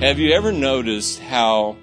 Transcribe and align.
Have 0.00 0.18
you 0.18 0.32
ever 0.32 0.50
noticed 0.50 1.18
how 1.18 1.76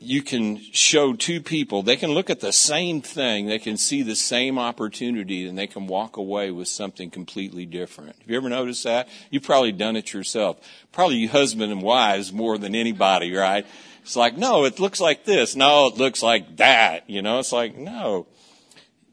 you 0.00 0.20
can 0.20 0.56
show 0.72 1.14
two 1.14 1.40
people, 1.40 1.84
they 1.84 1.94
can 1.94 2.10
look 2.10 2.28
at 2.28 2.40
the 2.40 2.52
same 2.52 3.02
thing, 3.02 3.46
they 3.46 3.60
can 3.60 3.76
see 3.76 4.02
the 4.02 4.16
same 4.16 4.58
opportunity, 4.58 5.46
and 5.46 5.56
they 5.56 5.68
can 5.68 5.86
walk 5.86 6.16
away 6.16 6.50
with 6.50 6.66
something 6.66 7.08
completely 7.08 7.66
different. 7.66 8.16
Have 8.18 8.28
you 8.28 8.36
ever 8.36 8.48
noticed 8.48 8.82
that? 8.82 9.08
You've 9.30 9.44
probably 9.44 9.70
done 9.70 9.94
it 9.94 10.12
yourself. 10.12 10.56
Probably 10.90 11.18
you 11.18 11.28
husband 11.28 11.70
and 11.70 11.82
wives 11.82 12.32
more 12.32 12.58
than 12.58 12.74
anybody, 12.74 13.32
right? 13.32 13.64
It's 14.02 14.16
like, 14.16 14.36
no, 14.36 14.64
it 14.64 14.80
looks 14.80 15.00
like 15.00 15.24
this. 15.24 15.54
No, 15.54 15.86
it 15.86 15.98
looks 15.98 16.24
like 16.24 16.56
that. 16.56 17.08
You 17.08 17.22
know, 17.22 17.38
it's 17.38 17.52
like, 17.52 17.76
no. 17.76 18.26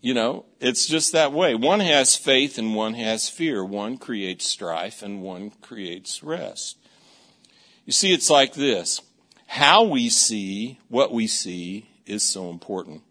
You 0.02 0.16
know, 0.16 0.46
it's 0.60 0.88
just 0.88 1.14
that 1.14 1.34
way. 1.34 1.54
One 1.54 1.82
has 1.82 2.16
faith 2.16 2.58
and 2.58 2.74
one 2.74 2.96
has 2.96 3.30
fear. 3.30 3.64
One 3.64 4.00
creates 4.00 4.48
strife 4.48 5.04
and 5.04 5.22
one 5.22 5.52
creates 5.62 6.24
rest. 6.24 6.78
You 7.88 7.94
see, 7.94 8.12
it's 8.12 8.30
like 8.30 8.54
this. 8.54 9.02
How 9.48 9.82
we 9.82 10.10
see 10.10 10.78
what 10.90 11.14
we 11.14 11.26
see 11.26 11.90
is 12.06 12.22
so 12.22 12.50
important. 12.50 13.02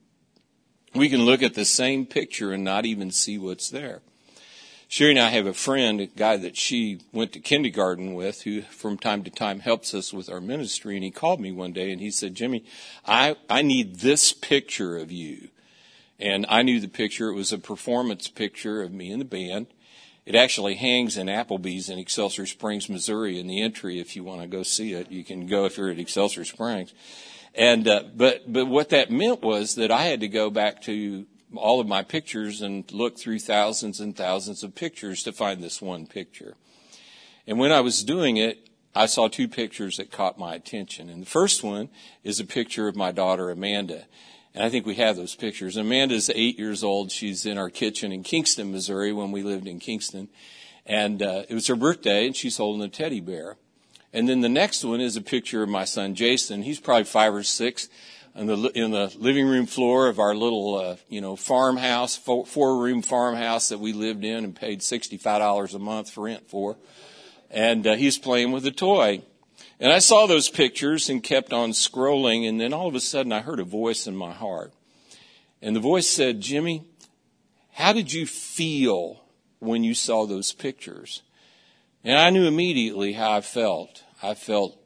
We 0.95 1.09
can 1.09 1.23
look 1.23 1.43
at 1.43 1.55
the 1.55 1.65
same 1.65 2.05
picture 2.05 2.53
and 2.53 2.63
not 2.63 2.85
even 2.85 3.11
see 3.11 3.39
what's 3.39 3.71
there. 3.71 4.03
Sherry 4.87 5.13
and 5.13 5.19
I 5.19 5.31
have 5.31 5.47
a 5.47 5.55
friend, 5.55 6.03
a 6.03 6.07
guy 6.07 6.37
that 6.37 6.59
she 6.59 7.01
went 7.11 7.33
to 7.33 7.41
kindergarten 7.41 8.13
with, 8.13 8.43
who 8.43 8.61
from 8.61 8.99
time 8.99 9.25
to 9.25 9.31
time 9.31 9.61
helps 9.61 9.95
us 9.95 10.13
with 10.13 10.29
our 10.29 10.43
ministry. 10.43 10.95
And 10.95 11.05
he 11.05 11.11
called 11.11 11.41
me 11.41 11.53
one 11.53 11.73
day 11.73 11.91
and 11.91 12.01
he 12.01 12.11
said, 12.11 12.35
Jimmie, 12.35 12.67
I, 13.07 13.37
I 13.49 13.63
need 13.63 14.01
this 14.01 14.35
picture 14.35 14.99
of 14.99 15.11
you. 15.11 15.49
And 16.21 16.45
I 16.51 16.61
knew 16.61 16.81
the 16.81 16.89
picture. 16.89 17.31
It 17.31 17.35
was 17.35 17.51
a 17.51 17.59
performance 17.59 18.29
picture 18.29 18.83
of 18.83 18.93
me 18.93 19.11
and 19.11 19.23
the 19.23 19.25
band. 19.25 19.69
It 20.27 20.35
actually 20.35 20.75
hangs 20.75 21.17
in 21.17 21.29
Applebee's 21.29 21.89
in 21.89 22.01
Excelsior 22.01 22.47
Springs, 22.47 22.89
Missouri, 22.89 23.39
in 23.39 23.47
the 23.47 23.63
entry. 23.63 24.01
If 24.01 24.17
you 24.17 24.25
want 24.25 24.41
to 24.41 24.49
go 24.49 24.65
see 24.65 24.93
it, 24.93 25.11
you 25.11 25.23
can 25.23 25.47
go 25.47 25.67
if 25.67 25.79
you're 25.79 25.91
at 25.91 26.01
Excelsior 26.01 26.45
Springs. 26.45 26.93
And 27.55 27.87
uh, 27.87 28.03
but 28.15 28.53
but 28.53 28.67
what 28.67 28.91
that 28.91 29.11
meant 29.11 29.43
was 29.43 29.77
that 29.77 29.93
I 29.93 30.03
had 30.03 30.21
to 30.21 30.29
go 30.29 30.51
back 30.51 30.83
to 30.83 31.27
all 31.55 31.81
of 31.81 31.87
my 31.87 32.03
pictures 32.03 32.61
and 32.61 32.91
look 32.93 33.17
through 33.17 33.39
thousands 33.39 34.01
and 34.01 34.17
thousands 34.17 34.65
of 34.65 34.75
pictures 34.75 35.23
to 35.23 35.33
find 35.33 35.63
this 35.63 35.81
one 35.81 36.07
picture. 36.07 36.57
And 37.47 37.59
when 37.59 37.71
I 37.71 37.81
was 37.81 38.03
doing 38.03 38.37
it, 38.37 38.69
I 38.97 39.07
saw 39.07 39.29
two 39.29 39.47
pictures 39.47 39.99
that 39.99 40.11
caught 40.11 40.39
my 40.39 40.55
attention. 40.55 41.09
And 41.09 41.23
the 41.23 41.27
first 41.31 41.63
one 41.63 41.89
is 42.25 42.41
a 42.41 42.45
picture 42.45 42.89
of 42.89 42.97
my 42.97 43.13
daughter 43.13 43.51
Amanda. 43.51 44.07
And 44.57 44.65
I 44.65 44.71
think 44.71 44.87
we 44.87 44.95
have 44.95 45.17
those 45.17 45.35
pictures. 45.35 45.77
Amanda's 45.77 46.31
eight 46.35 46.59
years 46.59 46.83
old. 46.83 47.13
She's 47.13 47.45
in 47.45 47.59
our 47.59 47.69
kitchen 47.69 48.11
in 48.11 48.23
Kingston, 48.23 48.73
Missouri, 48.73 49.13
when 49.13 49.31
we 49.31 49.43
lived 49.43 49.69
in 49.69 49.79
Kingston. 49.79 50.31
And 50.87 51.23
uh, 51.23 51.43
it 51.47 51.53
was 51.53 51.67
her 51.67 51.77
birthday, 51.77 52.27
and 52.27 52.35
she's 52.35 52.57
holding 52.57 52.83
a 52.83 52.89
teddy 52.89 53.21
bear. 53.21 53.59
And 54.15 54.27
then 54.27 54.41
the 54.41 54.49
next 54.49 54.83
one 54.83 55.03
is 55.03 55.15
a 55.15 55.21
picture 55.21 55.63
of 55.63 55.69
my 55.69 55.85
son 55.85 56.15
Jason. 56.15 56.63
He's 56.63 56.81
probably 56.81 57.05
five 57.05 57.35
or 57.35 57.43
six 57.43 57.91
in 58.35 58.47
the 58.47 58.71
in 58.75 58.93
the 58.93 59.15
living 59.19 59.47
room 59.47 59.67
floor 59.67 60.09
of 60.09 60.19
our 60.19 60.35
little 60.35 60.77
uh, 60.77 60.97
you 61.11 61.21
know 61.21 61.37
farmhouse, 61.37 62.17
four, 62.17 62.47
four 62.47 62.79
room 62.79 63.03
farmhouse 63.03 63.69
that 63.69 63.79
we 63.79 63.93
lived 63.93 64.25
in 64.25 64.43
and 64.43 64.57
paid 64.57 64.83
sixty 64.83 65.19
five 65.19 65.41
dollars 65.41 65.75
a 65.75 65.79
month 65.79 66.11
for 66.11 66.25
rent 66.25 66.49
for. 66.49 66.79
And 67.51 67.87
uh, 67.87 67.97
he's 67.97 68.17
playing 68.17 68.53
with 68.53 68.65
a 68.65 68.71
toy. 68.71 69.21
And 69.79 69.93
I 69.93 69.99
saw 69.99 70.27
those 70.27 70.49
pictures 70.49 71.11
and 71.11 71.23
kept 71.23 71.53
on 71.53 71.73
scrolling, 71.73 72.49
and 72.49 72.59
then 72.59 72.73
all 72.73 72.89
of 72.89 72.95
a 72.95 73.01
sudden 73.01 73.33
I 73.33 73.41
heard 73.41 73.61
a 73.61 73.65
voice 73.65 74.07
in 74.07 74.17
my 74.17 74.33
heart. 74.33 74.73
And 75.61 75.77
the 75.77 75.81
voice 75.81 76.09
said, 76.09 76.41
Jimmie, 76.41 76.85
how 77.73 77.93
did 77.93 78.13
you 78.13 78.27
feel 78.27 79.23
when 79.59 79.85
you 79.85 79.95
saw 79.95 80.25
those 80.25 80.53
pictures? 80.53 81.23
And 82.03 82.17
I 82.19 82.31
knew 82.31 82.47
immediately 82.47 83.13
how 83.13 83.33
I 83.33 83.41
felt. 83.43 84.03
I 84.23 84.35
felt, 84.35 84.79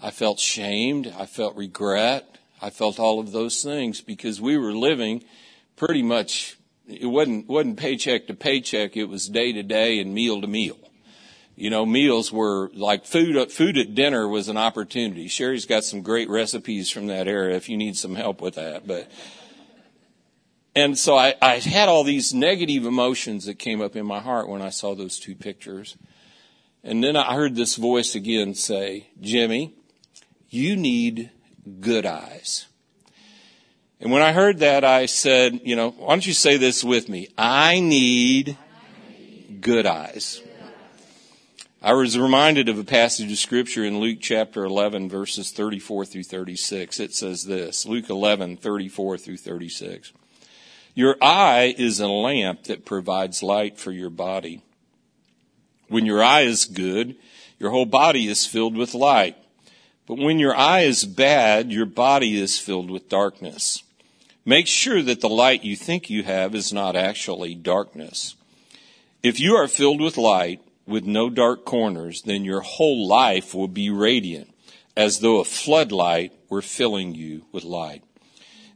I 0.00 0.10
felt 0.12 0.38
shamed. 0.38 1.12
I 1.18 1.26
felt 1.26 1.56
regret. 1.56 2.36
I 2.62 2.70
felt 2.70 3.00
all 3.00 3.18
of 3.18 3.32
those 3.32 3.62
things 3.62 4.00
because 4.00 4.40
we 4.40 4.56
were 4.56 4.72
living 4.72 5.24
pretty 5.74 6.02
much, 6.02 6.56
it 6.86 7.06
wasn't, 7.06 7.48
wasn't 7.48 7.78
paycheck 7.78 8.28
to 8.28 8.34
paycheck. 8.34 8.96
It 8.96 9.06
was 9.06 9.28
day 9.28 9.52
to 9.52 9.62
day 9.64 9.98
and 9.98 10.14
meal 10.14 10.40
to 10.40 10.46
meal 10.46 10.87
you 11.58 11.70
know, 11.70 11.84
meals 11.84 12.32
were 12.32 12.70
like 12.72 13.04
food, 13.04 13.50
food 13.50 13.76
at 13.78 13.92
dinner 13.92 14.28
was 14.28 14.48
an 14.48 14.56
opportunity. 14.56 15.26
Sherry's 15.26 15.66
got 15.66 15.82
some 15.82 16.02
great 16.02 16.30
recipes 16.30 16.88
from 16.88 17.08
that 17.08 17.26
era 17.26 17.52
if 17.52 17.68
you 17.68 17.76
need 17.76 17.96
some 17.96 18.14
help 18.14 18.40
with 18.40 18.54
that. 18.54 18.86
But, 18.86 19.10
and 20.76 20.96
so 20.96 21.16
I, 21.16 21.34
I 21.42 21.56
had 21.56 21.88
all 21.88 22.04
these 22.04 22.32
negative 22.32 22.86
emotions 22.86 23.46
that 23.46 23.58
came 23.58 23.80
up 23.80 23.96
in 23.96 24.06
my 24.06 24.20
heart 24.20 24.48
when 24.48 24.62
I 24.62 24.68
saw 24.68 24.94
those 24.94 25.18
two 25.18 25.34
pictures. 25.34 25.96
And 26.84 27.02
then 27.02 27.16
I 27.16 27.34
heard 27.34 27.56
this 27.56 27.74
voice 27.74 28.14
again 28.14 28.54
say, 28.54 29.08
Jimmie, 29.20 29.74
you 30.48 30.76
need 30.76 31.32
good 31.80 32.06
eyes. 32.06 32.66
And 34.00 34.12
when 34.12 34.22
I 34.22 34.30
heard 34.30 34.60
that, 34.60 34.84
I 34.84 35.06
said, 35.06 35.62
you 35.64 35.74
know, 35.74 35.90
why 35.90 36.10
don't 36.10 36.24
you 36.24 36.34
say 36.34 36.56
this 36.56 36.84
with 36.84 37.08
me? 37.08 37.30
I 37.36 37.80
need 37.80 38.56
good 39.60 39.86
eyes. 39.86 40.40
I 41.80 41.92
was 41.92 42.18
reminded 42.18 42.68
of 42.68 42.76
a 42.76 42.82
passage 42.82 43.30
of 43.30 43.38
scripture 43.38 43.84
in 43.84 44.00
Luke 44.00 44.18
chapter 44.20 44.64
11 44.64 45.08
verses 45.08 45.52
34 45.52 46.06
through 46.06 46.24
36. 46.24 46.98
It 46.98 47.14
says 47.14 47.44
this, 47.44 47.86
Luke 47.86 48.10
11, 48.10 48.56
34 48.56 49.16
through 49.16 49.36
36. 49.36 50.12
Your 50.96 51.14
eye 51.22 51.72
is 51.78 52.00
a 52.00 52.08
lamp 52.08 52.64
that 52.64 52.84
provides 52.84 53.44
light 53.44 53.78
for 53.78 53.92
your 53.92 54.10
body. 54.10 54.60
When 55.86 56.04
your 56.04 56.20
eye 56.20 56.40
is 56.40 56.64
good, 56.64 57.14
your 57.60 57.70
whole 57.70 57.86
body 57.86 58.26
is 58.26 58.44
filled 58.44 58.76
with 58.76 58.92
light. 58.92 59.36
But 60.08 60.18
when 60.18 60.40
your 60.40 60.56
eye 60.56 60.80
is 60.80 61.04
bad, 61.04 61.70
your 61.70 61.86
body 61.86 62.40
is 62.40 62.58
filled 62.58 62.90
with 62.90 63.08
darkness. 63.08 63.84
Make 64.44 64.66
sure 64.66 65.00
that 65.02 65.20
the 65.20 65.28
light 65.28 65.62
you 65.62 65.76
think 65.76 66.10
you 66.10 66.24
have 66.24 66.56
is 66.56 66.72
not 66.72 66.96
actually 66.96 67.54
darkness. 67.54 68.34
If 69.22 69.38
you 69.38 69.54
are 69.54 69.68
filled 69.68 70.00
with 70.00 70.16
light, 70.16 70.60
with 70.88 71.04
no 71.04 71.28
dark 71.28 71.64
corners, 71.64 72.22
then 72.22 72.44
your 72.44 72.62
whole 72.62 73.06
life 73.06 73.54
will 73.54 73.68
be 73.68 73.90
radiant, 73.90 74.52
as 74.96 75.20
though 75.20 75.38
a 75.38 75.44
floodlight 75.44 76.32
were 76.48 76.62
filling 76.62 77.14
you 77.14 77.44
with 77.52 77.62
light. 77.62 78.02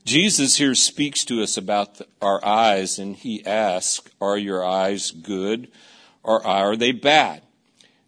Jesus 0.04 0.56
here 0.56 0.74
speaks 0.74 1.24
to 1.24 1.42
us 1.42 1.56
about 1.56 2.00
our 2.20 2.44
eyes, 2.44 2.98
and 2.98 3.16
he 3.16 3.44
asks, 3.46 4.08
Are 4.20 4.36
your 4.36 4.64
eyes 4.64 5.10
good 5.10 5.68
or 6.22 6.44
are 6.46 6.76
they 6.76 6.92
bad? 6.92 7.42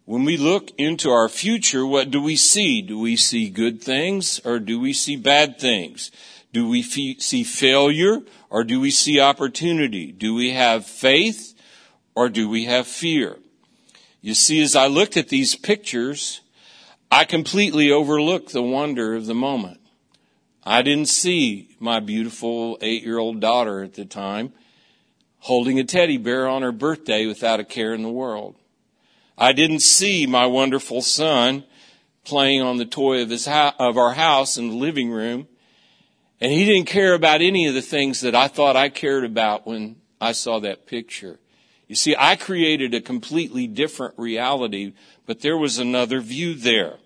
When 0.05 0.23
we 0.23 0.37
look 0.37 0.71
into 0.77 1.09
our 1.09 1.27
future, 1.27 1.85
what 1.85 2.11
do 2.11 2.21
we 2.21 2.35
see? 2.35 2.83
Do 2.83 2.99
we 2.99 3.15
see 3.15 3.49
good 3.49 3.81
things 3.81 4.39
or 4.45 4.59
do 4.59 4.79
we 4.79 4.93
see 4.93 5.15
bad 5.15 5.57
things? 5.57 6.11
Do 6.53 6.69
we 6.69 6.83
see 6.83 7.43
failure 7.43 8.21
or 8.51 8.63
do 8.63 8.79
we 8.79 8.91
see 8.91 9.19
opportunity? 9.19 10.11
Do 10.11 10.35
we 10.35 10.51
have 10.51 10.85
faith 10.85 11.55
or 12.13 12.29
do 12.29 12.47
we 12.47 12.65
have 12.65 12.85
fear? 12.85 13.37
You 14.25 14.33
see, 14.33 14.59
as 14.63 14.75
I 14.75 14.87
looked 14.87 15.17
at 15.17 15.29
these 15.29 15.55
pictures, 15.55 16.41
I 17.11 17.25
completely 17.25 17.91
overlooked 17.91 18.53
the 18.53 18.63
wonder 18.63 19.13
of 19.13 19.27
the 19.27 19.35
moment. 19.35 19.79
I 20.63 20.81
didn't 20.81 21.09
see 21.09 21.75
my 21.79 21.99
beautiful 21.99 22.79
eight 22.81 23.03
year 23.03 23.19
old 23.19 23.39
daughter 23.39 23.83
at 23.83 23.93
the 23.93 24.03
time 24.03 24.51
holding 25.41 25.79
a 25.79 25.83
teddy 25.83 26.17
bear 26.17 26.47
on 26.47 26.63
her 26.63 26.71
birthday 26.71 27.27
without 27.27 27.59
a 27.59 27.63
care 27.63 27.93
in 27.93 28.01
the 28.01 28.09
world. 28.09 28.55
I 29.37 29.53
didn't 29.53 29.81
see 29.81 30.25
my 30.25 30.47
wonderful 30.47 31.03
son 31.03 31.63
playing 32.23 32.63
on 32.63 32.77
the 32.77 32.85
toy 32.85 33.21
of 33.21 33.29
his 33.29 33.47
of 33.47 33.95
our 33.95 34.13
house 34.13 34.57
in 34.57 34.69
the 34.69 34.75
living 34.75 35.11
room. 35.11 35.47
And 36.41 36.51
he 36.51 36.65
didn't 36.65 36.87
care 36.87 37.13
about 37.13 37.43
any 37.43 37.67
of 37.67 37.75
the 37.75 37.81
things 37.83 38.21
that 38.21 38.33
I 38.33 38.47
thought 38.47 38.75
I 38.75 38.89
cared 38.89 39.23
about 39.23 39.67
when 39.67 39.97
I 40.19 40.31
saw 40.31 40.57
that 40.61 40.87
picture. 40.87 41.37
You 41.87 41.95
see, 41.95 42.15
I 42.17 42.35
created 42.35 42.93
a 42.93 43.01
completely 43.01 43.67
different 43.67 44.15
reality, 44.17 44.93
but 45.25 45.41
there 45.41 45.57
was 45.57 45.77
another 45.77 46.19
view 46.19 46.55
there. 46.55 46.97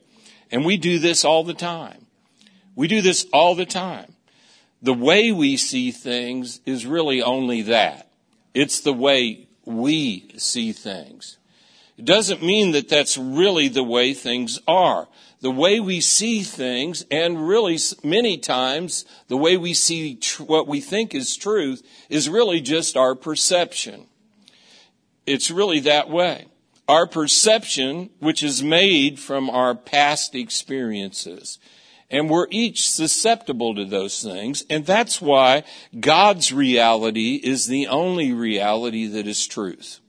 And 0.51 0.65
we 0.65 0.77
do 0.77 0.99
this 0.99 1.25
all 1.25 1.43
the 1.43 1.53
time. 1.53 2.05
We 2.75 2.87
do 2.87 3.01
this 3.01 3.25
all 3.33 3.55
the 3.55 3.65
time. 3.65 4.13
The 4.81 4.93
way 4.93 5.31
we 5.31 5.57
see 5.57 5.91
things 5.91 6.61
is 6.65 6.85
really 6.85 7.21
only 7.21 7.61
that. 7.63 8.09
It's 8.53 8.79
the 8.79 8.93
way 8.93 9.47
we 9.65 10.31
see 10.37 10.71
things. 10.71 11.37
It 11.97 12.05
doesn't 12.05 12.41
mean 12.41 12.71
that 12.71 12.87
that's 12.87 13.17
really 13.17 13.67
the 13.67 13.83
way 13.83 14.13
things 14.13 14.59
are. 14.65 15.09
The 15.41 15.51
way 15.51 15.81
we 15.81 15.99
see 15.99 16.43
things, 16.43 17.05
and 17.11 17.47
really 17.47 17.77
many 18.03 18.37
times 18.37 19.03
the 19.27 19.37
way 19.37 19.57
we 19.57 19.73
see 19.73 20.15
tr- 20.15 20.43
what 20.43 20.67
we 20.67 20.79
think 20.79 21.13
is 21.13 21.35
truth, 21.35 21.85
is 22.09 22.29
really 22.29 22.61
just 22.61 22.95
our 22.95 23.15
perception. 23.15 24.05
It's 25.29 25.51
really 25.51 25.79
that 25.81 26.09
way. 26.09 26.47
Our 26.87 27.05
perception, 27.05 28.09
which 28.17 28.41
is 28.41 28.63
made 28.63 29.19
from 29.19 29.47
our 29.47 29.75
past 29.75 30.33
experiences. 30.33 31.59
And 32.09 32.31
we're 32.31 32.47
each 32.49 32.89
susceptible 32.89 33.75
to 33.75 33.85
those 33.85 34.23
things. 34.23 34.65
And 34.71 34.87
that's 34.87 35.21
why 35.21 35.65
God's 35.99 36.51
reality 36.51 37.35
is 37.43 37.67
the 37.67 37.85
only 37.85 38.33
reality 38.33 39.05
that 39.05 39.27
is 39.27 39.45
truth. 39.45 39.99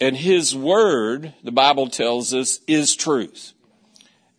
And 0.00 0.16
His 0.16 0.54
Word, 0.54 1.34
the 1.44 1.52
Bible 1.52 1.88
tells 1.88 2.34
us, 2.34 2.58
is 2.66 2.96
truth. 2.96 3.52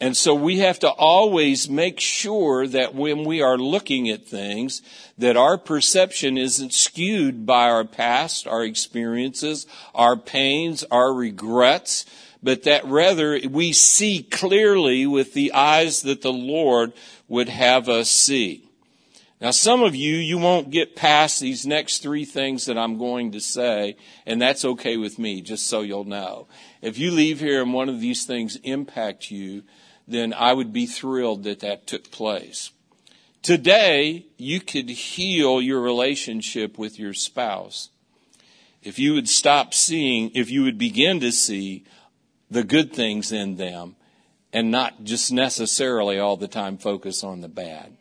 And 0.01 0.15
so 0.15 0.33
we 0.33 0.59
have 0.59 0.79
to 0.79 0.89
always 0.89 1.69
make 1.69 1.99
sure 1.99 2.65
that 2.67 2.95
when 2.95 3.25
we 3.25 3.41
are 3.41 3.57
looking 3.57 4.09
at 4.09 4.25
things, 4.25 4.81
that 5.17 5.35
our 5.35 5.57
perception 5.57 6.37
isn't 6.37 6.73
skewed 6.73 7.45
by 7.45 7.69
our 7.69 7.83
past, 7.83 8.47
our 8.47 8.63
experiences, 8.63 9.67
our 9.93 10.15
pains, 10.15 10.85
our 10.89 11.13
regrets, 11.13 12.05
but 12.41 12.63
that 12.63 12.85
rather 12.85 13.41
we 13.49 13.73
see 13.73 14.23
clearly 14.23 15.05
with 15.05 15.33
the 15.33 15.51
eyes 15.51 16.03
that 16.03 16.21
the 16.21 16.31
Lord 16.31 16.93
would 17.27 17.49
have 17.49 17.89
us 17.89 18.09
see. 18.09 18.69
Now, 19.41 19.51
some 19.51 19.83
of 19.83 19.95
you, 19.95 20.15
you 20.15 20.37
won't 20.37 20.69
get 20.69 20.97
past 20.97 21.39
these 21.39 21.65
next 21.65 21.99
three 21.99 22.25
things 22.25 22.65
that 22.65 22.77
I'm 22.77 22.97
going 22.97 23.31
to 23.31 23.39
say, 23.39 23.95
and 24.25 24.41
that's 24.41 24.65
okay 24.65 24.97
with 24.97 25.17
me, 25.17 25.41
just 25.41 25.67
so 25.67 25.79
you'll 25.79 26.03
know. 26.03 26.47
If 26.81 26.97
you 26.97 27.11
leave 27.11 27.39
here 27.39 27.61
and 27.61 27.73
one 27.73 27.87
of 27.87 28.01
these 28.01 28.25
things 28.25 28.57
impact 28.63 29.31
you, 29.31 29.63
then 30.09 30.33
I 30.33 30.53
would 30.53 30.73
be 30.73 30.85
thrilled 30.85 31.43
that 31.43 31.59
that 31.61 31.87
took 31.87 32.11
place. 32.11 32.71
Today, 33.41 34.25
you 34.37 34.59
could 34.59 34.89
heal 34.89 35.61
your 35.61 35.79
relationship 35.81 36.77
with 36.77 36.99
your 36.99 37.13
spouse. 37.13 37.89
If 38.83 38.99
you 38.99 39.13
would 39.13 39.29
stop 39.29 39.73
seeing, 39.73 40.31
if 40.33 40.49
you 40.49 40.63
would 40.63 40.77
begin 40.77 41.19
to 41.21 41.31
see 41.31 41.85
the 42.49 42.63
good 42.63 42.93
things 42.93 43.31
in 43.31 43.55
them 43.55 43.95
and 44.51 44.71
not 44.71 45.03
just 45.03 45.31
necessarily 45.31 46.19
all 46.19 46.37
the 46.37 46.47
time 46.47 46.77
focus 46.77 47.23
on 47.23 47.41
the 47.41 47.47
bad. 47.47 47.95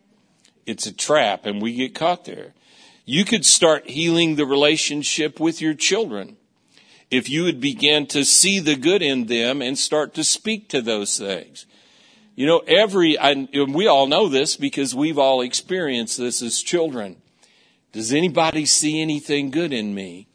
It's 0.67 0.87
a 0.87 0.93
trap 0.93 1.47
and 1.47 1.61
we 1.61 1.75
get 1.75 1.95
caught 1.95 2.25
there. 2.25 2.55
You 3.05 3.25
could 3.25 3.45
start 3.45 3.89
healing 3.89 4.37
the 4.37 4.47
relationship 4.47 5.41
with 5.41 5.61
your 5.61 5.75
children 5.75 6.37
if 7.11 7.29
you 7.29 7.45
would 7.45 7.61
begin 7.61 8.07
to 8.09 8.25
see 8.25 8.59
the 8.61 8.77
good 8.77 9.03
in 9.03 9.27
them 9.27 9.63
and 9.63 9.79
start 9.79 10.15
to 10.15 10.25
speak 10.25 10.69
to 10.69 10.83
those 10.83 11.19
things. 11.19 11.67
You 12.39 12.47
know, 12.47 12.63
every, 12.69 13.19
I, 13.19 13.49
we 13.53 13.89
all 13.89 14.07
know 14.07 14.29
this 14.29 14.57
because 14.57 14.95
we've 14.95 15.19
all 15.19 15.41
experienced 15.41 16.19
this 16.19 16.41
as 16.41 16.63
children. 16.63 17.17
Does 17.91 18.13
anybody 18.13 18.65
see 18.65 19.03
anything 19.03 19.51
good 19.51 19.73
in 19.73 19.93
me? 19.93 20.29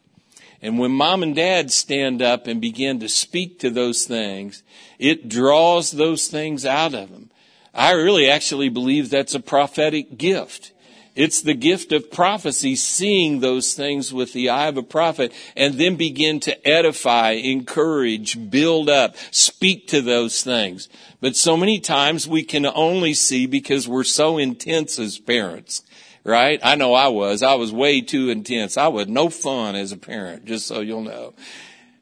And 0.62 0.78
when 0.78 0.92
mom 0.92 1.24
and 1.24 1.34
dad 1.34 1.72
stand 1.72 2.22
up 2.22 2.46
and 2.46 2.60
begin 2.60 3.00
to 3.00 3.08
speak 3.08 3.58
to 3.60 3.70
those 3.70 4.04
things, 4.04 4.64
it 5.00 5.30
draws 5.30 5.92
those 5.92 6.28
things 6.28 6.66
out 6.66 6.94
of 6.94 7.10
them. 7.10 7.32
I 7.74 7.92
really 7.94 8.30
actually 8.30 8.68
believe 8.68 9.10
that's 9.10 9.34
a 9.34 9.40
prophetic 9.40 10.18
gift. 10.18 10.74
It's 11.16 11.42
the 11.42 11.54
gift 11.54 11.92
of 11.92 12.12
prophecy, 12.12 12.76
seeing 12.76 13.40
those 13.40 13.76
things 13.76 14.12
with 14.12 14.34
the 14.34 14.50
eye 14.50 14.68
of 14.68 14.78
a 14.78 14.84
prophet 14.84 15.32
and 15.56 15.76
then 15.76 15.96
begin 15.96 16.40
to 16.42 16.68
edify, 16.68 17.32
encourage, 17.32 18.50
build 18.50 18.90
up, 18.90 19.16
speak 19.30 19.88
to 19.90 20.02
those 20.02 20.42
things. 20.42 20.90
But 21.22 21.36
so 21.36 21.56
many 21.56 21.80
times 21.80 22.28
we 22.28 22.44
can 22.44 22.66
only 22.66 23.14
see 23.14 23.46
because 23.46 23.88
we're 23.88 24.04
so 24.04 24.40
intense 24.40 24.98
as 24.98 25.20
parents, 25.20 25.84
right? 26.24 26.60
I 26.64 26.74
know 26.76 26.96
I 26.96 27.10
was. 27.10 27.44
I 27.44 27.54
was 27.56 27.72
way 27.72 28.02
too 28.02 28.30
intense. 28.30 28.76
I 28.76 28.88
was 28.88 29.08
no 29.08 29.30
fun 29.30 29.76
as 29.76 29.92
a 29.92 29.98
parent, 29.98 30.46
just 30.46 30.66
so 30.66 30.82
you'll 30.82 31.04
know. 31.04 31.36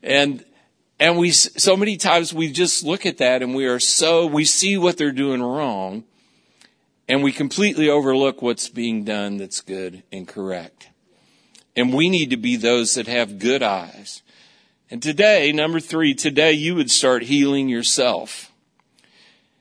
And 0.02 0.46
and 1.02 1.18
we, 1.18 1.32
so 1.32 1.76
many 1.76 1.98
times 1.98 2.32
we 2.32 2.52
just 2.52 2.84
look 2.84 3.08
at 3.08 3.18
that 3.18 3.42
and 3.42 3.56
we 3.56 3.66
are 3.66 3.80
so, 3.80 4.28
we 4.28 4.46
see 4.46 4.78
what 4.78 4.98
they're 4.98 5.12
doing 5.12 5.42
wrong 5.42 6.04
and 7.12 7.22
we 7.22 7.34
completely 7.34 7.90
overlook 7.90 8.42
what's 8.42 8.70
being 8.70 9.04
done 9.04 9.36
that's 9.36 9.60
good 9.60 10.02
and 10.14 10.26
correct. 10.26 10.88
And 11.76 11.94
we 11.94 12.08
need 12.08 12.30
to 12.30 12.38
be 12.38 12.56
those 12.56 12.94
that 12.94 13.08
have 13.08 13.38
good 13.38 13.62
eyes. 13.62 14.22
And 14.90 15.04
today, 15.04 15.52
number 15.52 15.82
three, 15.82 16.14
today 16.14 16.54
you 16.54 16.74
would 16.76 16.90
start 16.90 17.24
healing 17.24 17.68
yourself. 17.68 18.54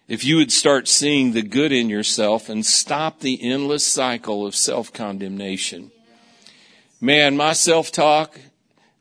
If 0.06 0.24
you 0.24 0.36
would 0.36 0.52
start 0.52 0.86
seeing 0.86 1.32
the 1.32 1.42
good 1.42 1.72
in 1.72 1.90
yourself 1.90 2.48
and 2.48 2.64
stop 2.64 3.18
the 3.18 3.42
endless 3.42 3.84
cycle 3.84 4.46
of 4.46 4.54
self-condemnation. 4.54 5.90
Man, 7.00 7.36
my 7.36 7.52
self-talk, 7.52 8.38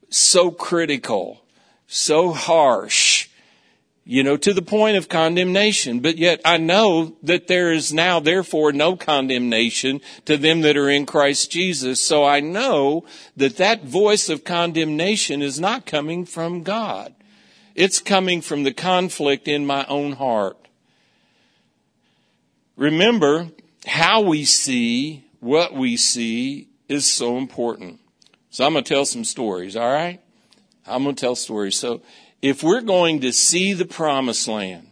so 0.09 0.49
critical 0.49 1.43
so 1.91 2.31
harsh, 2.31 3.18
you 4.09 4.23
know, 4.23 4.37
to 4.37 4.55
the 4.55 4.63
point 4.63 4.97
of 4.97 5.07
condemnation. 5.07 5.99
But 5.99 6.17
yet 6.17 6.41
I 6.43 6.57
know 6.57 7.15
that 7.21 7.45
there 7.45 7.71
is 7.71 7.93
now 7.93 8.19
therefore 8.19 8.71
no 8.71 8.95
condemnation 8.95 10.01
to 10.25 10.35
them 10.35 10.61
that 10.61 10.75
are 10.75 10.89
in 10.89 11.05
Christ 11.05 11.51
Jesus. 11.51 12.01
So 12.01 12.25
I 12.25 12.39
know 12.39 13.05
that 13.37 13.57
that 13.57 13.83
voice 13.83 14.27
of 14.27 14.43
condemnation 14.43 15.43
is 15.43 15.59
not 15.59 15.85
coming 15.85 16.25
from 16.25 16.63
God. 16.63 17.13
It's 17.75 17.99
coming 17.99 18.41
from 18.41 18.63
the 18.63 18.73
conflict 18.73 19.47
in 19.47 19.67
my 19.67 19.85
own 19.85 20.13
heart. 20.13 20.57
Remember, 22.77 23.49
how 23.85 24.21
we 24.21 24.43
see 24.43 25.23
what 25.39 25.75
we 25.75 25.97
see 25.97 26.67
is 26.87 27.05
so 27.05 27.37
important. 27.37 27.99
So 28.49 28.65
I'm 28.65 28.73
going 28.73 28.83
to 28.83 28.91
tell 28.91 29.05
some 29.05 29.23
stories, 29.23 29.75
all 29.75 29.93
right? 29.93 30.19
I'm 30.87 31.03
going 31.03 31.13
to 31.13 31.21
tell 31.21 31.35
stories. 31.35 31.77
So 31.77 32.01
if 32.41 32.63
we're 32.63 32.81
going 32.81 33.21
to 33.21 33.31
see 33.31 33.73
the 33.73 33.85
promised 33.85 34.47
land, 34.47 34.87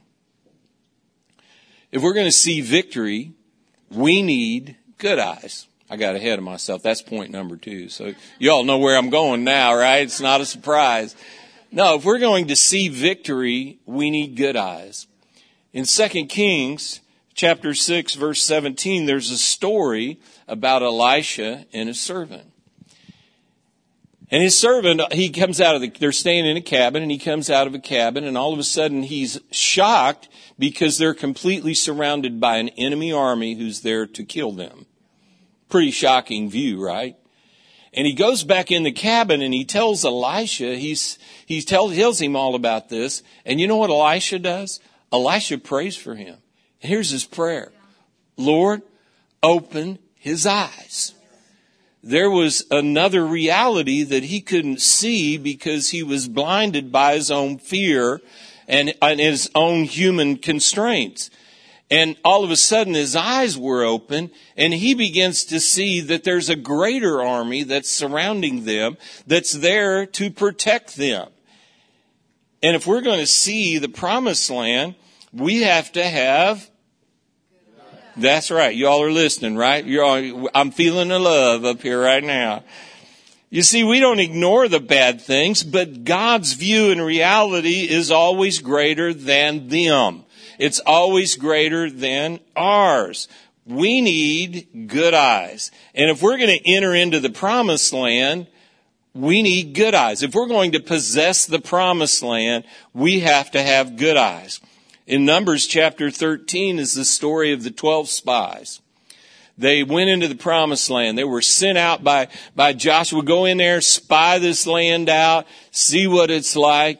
if 1.91 2.01
we're 2.01 2.13
going 2.13 2.25
to 2.25 2.31
see 2.31 2.61
victory, 2.61 3.33
we 3.89 4.21
need 4.21 4.75
good 4.97 5.19
eyes. 5.19 5.67
I 5.89 5.95
got 5.95 6.15
ahead 6.15 6.37
of 6.37 6.43
myself. 6.43 6.83
That's 6.83 7.01
point 7.01 7.31
number 7.31 7.55
two. 7.55 7.87
So 7.87 8.13
you 8.39 8.51
all 8.51 8.65
know 8.65 8.77
where 8.77 8.97
I'm 8.97 9.09
going 9.09 9.43
now, 9.45 9.73
right? 9.75 10.01
It's 10.01 10.19
not 10.19 10.41
a 10.41 10.45
surprise. 10.45 11.15
No, 11.71 11.95
if 11.95 12.05
we're 12.05 12.19
going 12.19 12.47
to 12.47 12.55
see 12.55 12.89
victory, 12.89 13.79
we 13.85 14.09
need 14.09 14.35
good 14.35 14.57
eyes. 14.57 15.07
In 15.71 15.85
2 15.85 16.25
Kings 16.25 16.99
chapter 17.33 17.73
6 17.73 18.15
verse 18.15 18.41
17, 18.41 19.05
there's 19.05 19.31
a 19.31 19.37
story 19.37 20.19
about 20.47 20.83
Elisha 20.83 21.65
and 21.71 21.87
his 21.87 22.01
servant. 22.01 22.51
And 24.29 24.43
his 24.43 24.57
servant, 24.57 25.13
he 25.13 25.29
comes 25.29 25.61
out 25.61 25.75
of 25.75 25.81
the, 25.81 25.89
they're 25.89 26.11
staying 26.11 26.45
in 26.45 26.57
a 26.57 26.61
cabin 26.61 27.01
and 27.01 27.11
he 27.11 27.17
comes 27.17 27.49
out 27.49 27.65
of 27.65 27.73
a 27.73 27.79
cabin 27.79 28.25
and 28.25 28.37
all 28.37 28.51
of 28.51 28.59
a 28.59 28.63
sudden 28.63 29.03
he's 29.03 29.39
shocked 29.51 30.27
because 30.59 30.97
they're 30.97 31.13
completely 31.13 31.73
surrounded 31.73 32.39
by 32.39 32.57
an 32.57 32.69
enemy 32.69 33.11
army 33.13 33.55
who's 33.55 33.81
there 33.81 34.05
to 34.05 34.23
kill 34.25 34.51
them. 34.51 34.85
Pretty 35.69 35.91
shocking 35.91 36.49
view, 36.49 36.83
right? 36.83 37.15
And 37.93 38.05
he 38.05 38.13
goes 38.13 38.43
back 38.43 38.69
in 38.69 38.83
the 38.83 38.91
cabin 38.91 39.41
and 39.41 39.53
he 39.53 39.63
tells 39.63 40.03
Elisha, 40.03 40.75
he's, 40.75 41.17
he 41.45 41.61
tells, 41.61 41.95
tells 41.95 42.21
him 42.21 42.35
all 42.35 42.53
about 42.53 42.89
this. 42.89 43.23
And 43.45 43.61
you 43.61 43.67
know 43.67 43.77
what 43.77 43.89
Elisha 43.89 44.39
does? 44.39 44.81
Elisha 45.11 45.57
prays 45.57 45.95
for 45.95 46.15
him. 46.15 46.37
Here's 46.79 47.09
his 47.09 47.23
prayer. 47.23 47.71
Lord, 48.35 48.81
open 49.41 49.99
his 50.15 50.45
eyes 50.45 51.13
there 52.07 52.29
was 52.29 52.65
another 52.71 53.25
reality 53.25 54.01
that 54.01 54.23
he 54.23 54.39
couldn't 54.39 54.79
see 54.79 55.37
because 55.37 55.89
he 55.89 56.03
was 56.03 56.29
blinded 56.29 56.89
by 56.89 57.15
his 57.15 57.29
own 57.29 57.57
fear 57.57 58.21
and, 58.65 58.95
and 59.01 59.19
his 59.19 59.51
own 59.53 59.83
human 59.83 60.37
constraints. 60.37 61.29
And 61.91 62.15
all 62.23 62.45
of 62.45 62.51
a 62.51 62.55
sudden 62.55 62.93
his 62.93 63.13
eyes 63.13 63.57
were 63.57 63.83
open 63.83 64.31
and 64.55 64.73
he 64.73 64.93
begins 64.93 65.43
to 65.45 65.59
see 65.59 65.99
that 65.99 66.23
there's 66.23 66.47
a 66.47 66.55
greater 66.55 67.21
army 67.21 67.63
that's 67.63 67.91
surrounding 67.91 68.63
them 68.63 68.95
that's 69.25 69.51
there 69.51 70.05
to 70.05 70.31
protect 70.31 70.95
them. 70.95 71.27
And 72.63 72.77
if 72.77 72.87
we're 72.87 73.01
going 73.01 73.19
to 73.19 73.27
see 73.27 73.79
the 73.79 73.89
promised 73.89 74.49
land, 74.49 74.95
we 75.33 75.63
have 75.63 75.91
to 75.91 76.03
have 76.05 76.69
that's 78.17 78.51
right. 78.51 78.75
Y'all 78.75 79.03
are 79.03 79.11
listening, 79.11 79.55
right? 79.55 79.85
You're 79.85 80.03
all, 80.03 80.49
I'm 80.53 80.71
feeling 80.71 81.09
the 81.09 81.19
love 81.19 81.65
up 81.65 81.81
here 81.81 82.01
right 82.01 82.23
now. 82.23 82.63
You 83.49 83.63
see, 83.63 83.83
we 83.83 83.99
don't 83.99 84.19
ignore 84.19 84.67
the 84.67 84.79
bad 84.79 85.21
things, 85.21 85.63
but 85.63 86.03
God's 86.03 86.53
view 86.53 86.91
in 86.91 86.99
reality 86.99 87.87
is 87.89 88.11
always 88.11 88.59
greater 88.59 89.13
than 89.13 89.69
them. 89.69 90.25
It's 90.59 90.79
always 90.79 91.35
greater 91.35 91.89
than 91.89 92.39
ours. 92.55 93.27
We 93.65 94.01
need 94.01 94.87
good 94.87 95.13
eyes. 95.13 95.71
And 95.93 96.09
if 96.09 96.21
we're 96.21 96.37
going 96.37 96.57
to 96.57 96.69
enter 96.69 96.93
into 96.93 97.19
the 97.19 97.29
promised 97.29 97.93
land, 97.93 98.47
we 99.13 99.41
need 99.41 99.73
good 99.73 99.95
eyes. 99.95 100.23
If 100.23 100.35
we're 100.35 100.47
going 100.47 100.73
to 100.73 100.79
possess 100.79 101.45
the 101.45 101.59
promised 101.59 102.23
land, 102.23 102.65
we 102.93 103.21
have 103.21 103.51
to 103.51 103.61
have 103.61 103.97
good 103.97 104.17
eyes. 104.17 104.59
In 105.07 105.23
Numbers 105.23 105.65
chapter 105.65 106.11
13 106.11 106.79
is 106.79 106.93
the 106.93 107.05
story 107.05 107.53
of 107.53 107.63
the 107.63 107.71
12 107.71 108.09
spies. 108.09 108.81
They 109.57 109.81
went 109.81 110.09
into 110.09 110.27
the 110.27 110.35
promised 110.35 110.89
land. 110.89 111.17
They 111.17 111.23
were 111.23 111.41
sent 111.41 111.77
out 111.77 112.03
by, 112.03 112.27
by 112.57 112.73
Joshua. 112.73 113.23
Go 113.23 113.45
in 113.45 113.57
there, 113.57 113.79
spy 113.79 114.37
this 114.37 114.67
land 114.67 115.07
out, 115.07 115.47
see 115.71 116.07
what 116.07 116.29
it's 116.29 116.57
like. 116.57 116.99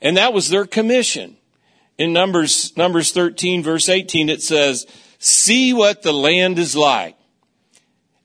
And 0.00 0.16
that 0.16 0.32
was 0.32 0.48
their 0.48 0.64
commission. 0.64 1.36
In 1.98 2.12
Numbers, 2.12 2.74
Numbers 2.76 3.10
13 3.10 3.64
verse 3.64 3.88
18, 3.88 4.28
it 4.28 4.42
says, 4.42 4.86
see 5.18 5.74
what 5.74 6.02
the 6.02 6.12
land 6.12 6.56
is 6.56 6.76
like. 6.76 7.16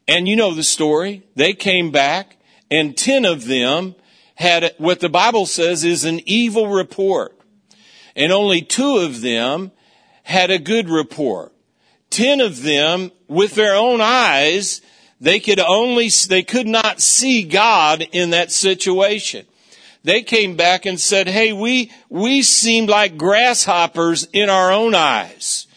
And 0.07 0.27
you 0.27 0.35
know 0.35 0.53
the 0.53 0.63
story. 0.63 1.23
They 1.35 1.53
came 1.53 1.89
back 1.89 2.37
and 2.69 2.95
10 2.95 3.25
of 3.25 3.47
them 3.47 3.95
had 4.35 4.75
what 4.77 4.99
the 4.99 5.09
Bible 5.09 5.47
says 5.47 5.83
is 5.83 6.05
an 6.05 6.21
evil 6.25 6.67
report 6.67 7.34
and 8.15 8.31
only 8.31 8.61
two 8.61 8.97
of 8.97 9.21
them 9.21 9.71
had 10.23 10.49
a 10.49 10.59
good 10.59 10.89
report. 10.89 11.51
Ten 12.09 12.39
of 12.39 12.63
them, 12.63 13.11
with 13.27 13.55
their 13.55 13.75
own 13.75 13.99
eyes, 14.01 14.81
they 15.19 15.39
could 15.39 15.59
only, 15.59 16.09
they 16.29 16.43
could 16.43 16.67
not 16.67 17.01
see 17.01 17.43
God 17.43 18.07
in 18.11 18.29
that 18.31 18.51
situation. 18.51 19.45
They 20.03 20.21
came 20.21 20.55
back 20.55 20.85
and 20.85 20.99
said, 20.99 21.27
hey, 21.27 21.51
we, 21.51 21.91
we 22.09 22.43
seemed 22.43 22.89
like 22.89 23.17
grasshoppers 23.17 24.27
in 24.31 24.49
our 24.49 24.71
own 24.71 24.93
eyes. 24.93 25.67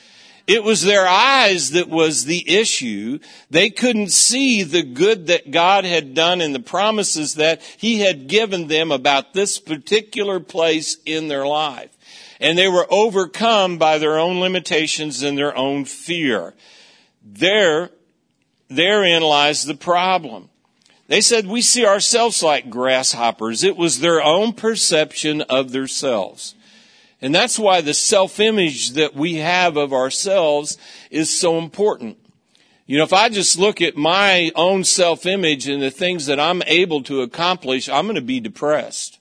It 0.47 0.65
was 0.65 0.83
their 0.83 1.07
eyes 1.07 1.73
that 1.73 1.89
was 1.91 2.25
the 2.25 2.59
issue. 2.59 3.19
They 3.51 3.69
couldn't 3.69 4.11
see 4.11 4.63
the 4.63 4.83
good 4.83 5.27
that 5.27 5.51
God 5.51 5.85
had 5.85 6.15
done 6.15 6.41
and 6.41 6.55
the 6.55 6.61
promises 6.61 7.35
that 7.35 7.61
He 7.77 8.01
had 8.01 8.29
given 8.29 8.67
them 8.69 8.91
about 8.91 9.35
this 9.35 9.59
particular 9.59 10.41
place 10.41 10.97
in 11.05 11.29
their 11.29 11.47
life. 11.47 11.91
And 12.41 12.57
they 12.57 12.69
were 12.69 12.87
overcome 12.91 13.79
by 13.79 13.99
their 13.99 14.19
own 14.19 14.41
limitations 14.41 15.23
and 15.23 15.37
their 15.37 15.57
own 15.57 15.85
fear. 15.85 16.55
There, 17.25 17.91
therein 18.69 19.23
lies 19.23 19.65
the 19.65 19.75
problem. 19.75 20.51
They 21.09 21.21
said, 21.21 21.47
we 21.47 21.63
see 21.63 21.87
ourselves 21.87 22.43
like 22.43 22.71
grasshoppers. 22.71 23.65
It 23.65 23.77
was 23.77 24.01
their 24.01 24.23
own 24.23 24.53
perception 24.53 25.43
of 25.43 25.73
themselves. 25.73 26.55
And 27.21 27.35
that's 27.35 27.59
why 27.59 27.81
the 27.81 27.95
self-image 27.95 28.91
that 28.91 29.15
we 29.15 29.37
have 29.37 29.77
of 29.77 29.93
ourselves 29.93 30.79
is 31.11 31.37
so 31.37 31.59
important. 31.59 32.19
You 32.87 32.99
know, 32.99 33.05
if 33.05 33.13
I 33.13 33.29
just 33.29 33.59
look 33.59 33.83
at 33.83 33.97
my 33.97 34.53
own 34.55 34.85
self-image 34.85 35.67
and 35.67 35.83
the 35.83 35.91
things 35.91 36.27
that 36.27 36.39
I'm 36.39 36.63
able 36.67 37.03
to 37.05 37.23
accomplish, 37.23 37.89
I'm 37.89 38.05
going 38.05 38.15
to 38.15 38.23
be 38.23 38.41
depressed. 38.41 39.18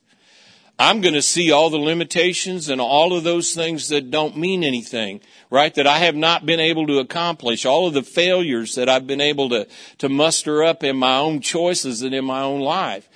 I'm 0.80 1.02
going 1.02 1.16
to 1.16 1.24
see 1.24 1.52
all 1.52 1.72
the 1.72 1.78
limitations 1.80 2.70
and 2.70 2.80
all 2.80 3.14
of 3.14 3.24
those 3.24 3.56
things 3.56 3.90
that 3.90 4.12
don't 4.12 4.38
mean 4.38 4.64
anything, 4.64 5.22
right? 5.50 5.74
That 5.74 5.88
I 5.88 6.00
have 6.00 6.16
not 6.16 6.46
been 6.46 6.60
able 6.60 6.86
to 6.88 7.00
accomplish, 7.00 7.66
all 7.66 7.88
of 7.88 7.96
the 7.96 8.04
failures 8.04 8.76
that 8.76 8.88
I've 8.88 9.08
been 9.08 9.22
able 9.22 9.50
to, 9.50 9.68
to 9.98 10.10
muster 10.10 10.64
up 10.64 10.84
in 10.84 10.96
my 10.96 11.18
own 11.18 11.42
choices 11.42 12.04
and 12.04 12.14
in 12.14 12.26
my 12.26 12.42
own 12.42 12.62
life. 12.62 13.10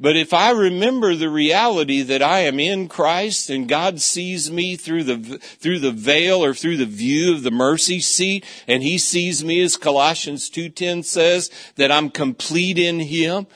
But 0.00 0.16
if 0.16 0.32
I 0.32 0.52
remember 0.52 1.14
the 1.14 1.28
reality 1.28 2.00
that 2.00 2.22
I 2.22 2.40
am 2.40 2.58
in 2.58 2.88
Christ 2.88 3.50
and 3.50 3.68
God 3.68 4.00
sees 4.00 4.50
me 4.50 4.74
through 4.76 5.04
the, 5.04 5.38
through 5.38 5.80
the 5.80 5.92
veil 5.92 6.42
or 6.42 6.54
through 6.54 6.78
the 6.78 6.86
view 6.86 7.34
of 7.34 7.42
the 7.42 7.50
mercy 7.50 8.00
seat 8.00 8.46
and 8.66 8.82
He 8.82 8.96
sees 8.96 9.44
me 9.44 9.60
as 9.60 9.76
Colossians 9.76 10.48
2.10 10.48 11.04
says 11.04 11.50
that 11.76 11.92
I'm 11.92 12.08
complete 12.08 12.78
in 12.78 12.98
Him, 13.00 13.46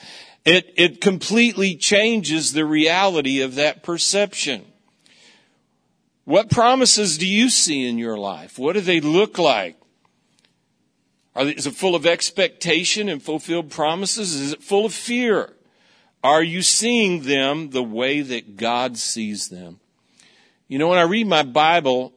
it, 0.44 0.72
it 0.76 1.00
completely 1.00 1.76
changes 1.76 2.52
the 2.52 2.64
reality 2.64 3.40
of 3.40 3.54
that 3.54 3.82
perception. 3.82 4.64
What 6.24 6.50
promises 6.50 7.18
do 7.18 7.26
you 7.26 7.48
see 7.48 7.86
in 7.86 7.98
your 7.98 8.18
life? 8.18 8.58
What 8.58 8.74
do 8.74 8.80
they 8.80 9.00
look 9.00 9.38
like? 9.38 9.76
They, 11.34 11.50
is 11.50 11.66
it 11.66 11.74
full 11.74 11.94
of 11.94 12.06
expectation 12.06 13.08
and 13.08 13.22
fulfilled 13.22 13.70
promises? 13.70 14.34
Is 14.34 14.52
it 14.52 14.62
full 14.62 14.86
of 14.86 14.94
fear? 14.94 15.52
Are 16.22 16.42
you 16.42 16.62
seeing 16.62 17.22
them 17.22 17.70
the 17.70 17.82
way 17.82 18.22
that 18.22 18.56
God 18.56 18.96
sees 18.96 19.48
them? 19.48 19.80
You 20.68 20.78
know, 20.78 20.88
when 20.88 20.98
I 20.98 21.02
read 21.02 21.26
my 21.26 21.42
Bible, 21.42 22.12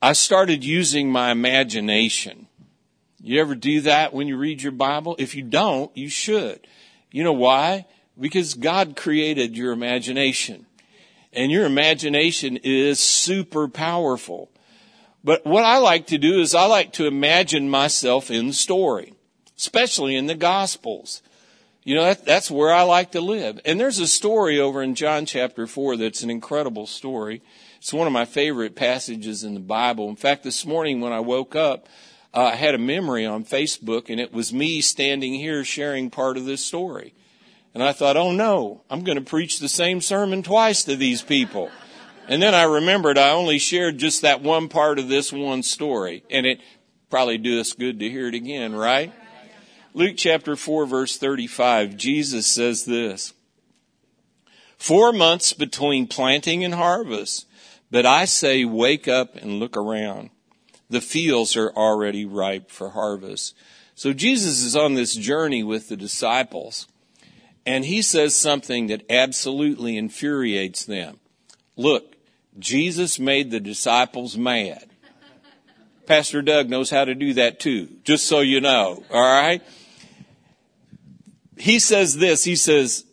I 0.00 0.12
started 0.12 0.62
using 0.62 1.10
my 1.10 1.32
imagination. 1.32 2.46
You 3.20 3.40
ever 3.40 3.56
do 3.56 3.80
that 3.80 4.12
when 4.12 4.28
you 4.28 4.36
read 4.36 4.62
your 4.62 4.72
Bible? 4.72 5.16
If 5.18 5.34
you 5.34 5.42
don't, 5.42 5.94
you 5.96 6.08
should. 6.08 6.66
You 7.10 7.24
know 7.24 7.32
why? 7.32 7.86
Because 8.18 8.54
God 8.54 8.96
created 8.96 9.56
your 9.56 9.72
imagination. 9.72 10.66
And 11.32 11.52
your 11.52 11.66
imagination 11.66 12.58
is 12.62 12.98
super 12.98 13.68
powerful. 13.68 14.50
But 15.22 15.44
what 15.44 15.64
I 15.64 15.78
like 15.78 16.06
to 16.08 16.18
do 16.18 16.40
is 16.40 16.54
I 16.54 16.66
like 16.66 16.92
to 16.94 17.06
imagine 17.06 17.68
myself 17.68 18.30
in 18.30 18.46
the 18.48 18.52
story, 18.52 19.12
especially 19.56 20.16
in 20.16 20.26
the 20.26 20.34
Gospels. 20.34 21.20
You 21.82 21.94
know, 21.94 22.04
that, 22.04 22.24
that's 22.24 22.50
where 22.50 22.72
I 22.72 22.82
like 22.82 23.12
to 23.12 23.20
live. 23.20 23.60
And 23.64 23.78
there's 23.78 23.98
a 23.98 24.06
story 24.06 24.58
over 24.58 24.82
in 24.82 24.94
John 24.94 25.26
chapter 25.26 25.66
4 25.66 25.96
that's 25.96 26.22
an 26.22 26.30
incredible 26.30 26.86
story. 26.86 27.42
It's 27.78 27.92
one 27.92 28.06
of 28.06 28.12
my 28.12 28.24
favorite 28.24 28.74
passages 28.74 29.44
in 29.44 29.54
the 29.54 29.60
Bible. 29.60 30.08
In 30.08 30.16
fact, 30.16 30.42
this 30.42 30.66
morning 30.66 31.00
when 31.00 31.12
I 31.12 31.20
woke 31.20 31.54
up, 31.54 31.88
uh, 32.36 32.50
I 32.52 32.56
had 32.56 32.74
a 32.74 32.78
memory 32.78 33.24
on 33.24 33.44
Facebook 33.44 34.10
and 34.10 34.20
it 34.20 34.30
was 34.32 34.52
me 34.52 34.82
standing 34.82 35.34
here 35.34 35.64
sharing 35.64 36.10
part 36.10 36.36
of 36.36 36.44
this 36.44 36.62
story. 36.62 37.14
And 37.72 37.82
I 37.82 37.92
thought, 37.92 38.18
oh 38.18 38.30
no, 38.30 38.82
I'm 38.90 39.04
going 39.04 39.18
to 39.18 39.24
preach 39.24 39.58
the 39.58 39.70
same 39.70 40.02
sermon 40.02 40.42
twice 40.42 40.84
to 40.84 40.96
these 40.96 41.22
people. 41.22 41.70
And 42.28 42.42
then 42.42 42.54
I 42.54 42.64
remembered 42.64 43.16
I 43.16 43.30
only 43.30 43.58
shared 43.58 43.96
just 43.96 44.20
that 44.20 44.42
one 44.42 44.68
part 44.68 44.98
of 44.98 45.08
this 45.08 45.32
one 45.32 45.62
story. 45.62 46.24
And 46.28 46.44
it 46.44 46.60
probably 47.08 47.38
do 47.38 47.58
us 47.58 47.72
good 47.72 48.00
to 48.00 48.10
hear 48.10 48.28
it 48.28 48.34
again, 48.34 48.74
right? 48.74 49.14
Luke 49.94 50.16
chapter 50.18 50.56
4 50.56 50.84
verse 50.84 51.16
35, 51.16 51.96
Jesus 51.96 52.46
says 52.46 52.84
this. 52.84 53.32
Four 54.76 55.12
months 55.12 55.54
between 55.54 56.06
planting 56.06 56.62
and 56.62 56.74
harvest, 56.74 57.46
but 57.90 58.04
I 58.04 58.26
say 58.26 58.66
wake 58.66 59.08
up 59.08 59.36
and 59.36 59.58
look 59.58 59.74
around. 59.74 60.28
The 60.88 61.00
fields 61.00 61.56
are 61.56 61.70
already 61.70 62.24
ripe 62.24 62.70
for 62.70 62.90
harvest. 62.90 63.54
So 63.94 64.12
Jesus 64.12 64.62
is 64.62 64.76
on 64.76 64.94
this 64.94 65.14
journey 65.14 65.62
with 65.62 65.88
the 65.88 65.96
disciples 65.96 66.86
and 67.64 67.84
he 67.84 68.02
says 68.02 68.36
something 68.36 68.86
that 68.86 69.04
absolutely 69.10 69.96
infuriates 69.96 70.84
them. 70.84 71.18
Look, 71.76 72.14
Jesus 72.58 73.18
made 73.18 73.50
the 73.50 73.58
disciples 73.58 74.36
mad. 74.36 74.84
Pastor 76.06 76.40
Doug 76.40 76.70
knows 76.70 76.90
how 76.90 77.04
to 77.04 77.14
do 77.16 77.34
that 77.34 77.58
too, 77.58 77.88
just 78.04 78.26
so 78.26 78.40
you 78.40 78.60
know, 78.60 79.02
alright? 79.10 79.62
he 81.56 81.78
says 81.78 82.16
this 82.16 82.44
he 82.44 82.56
says, 82.56 83.04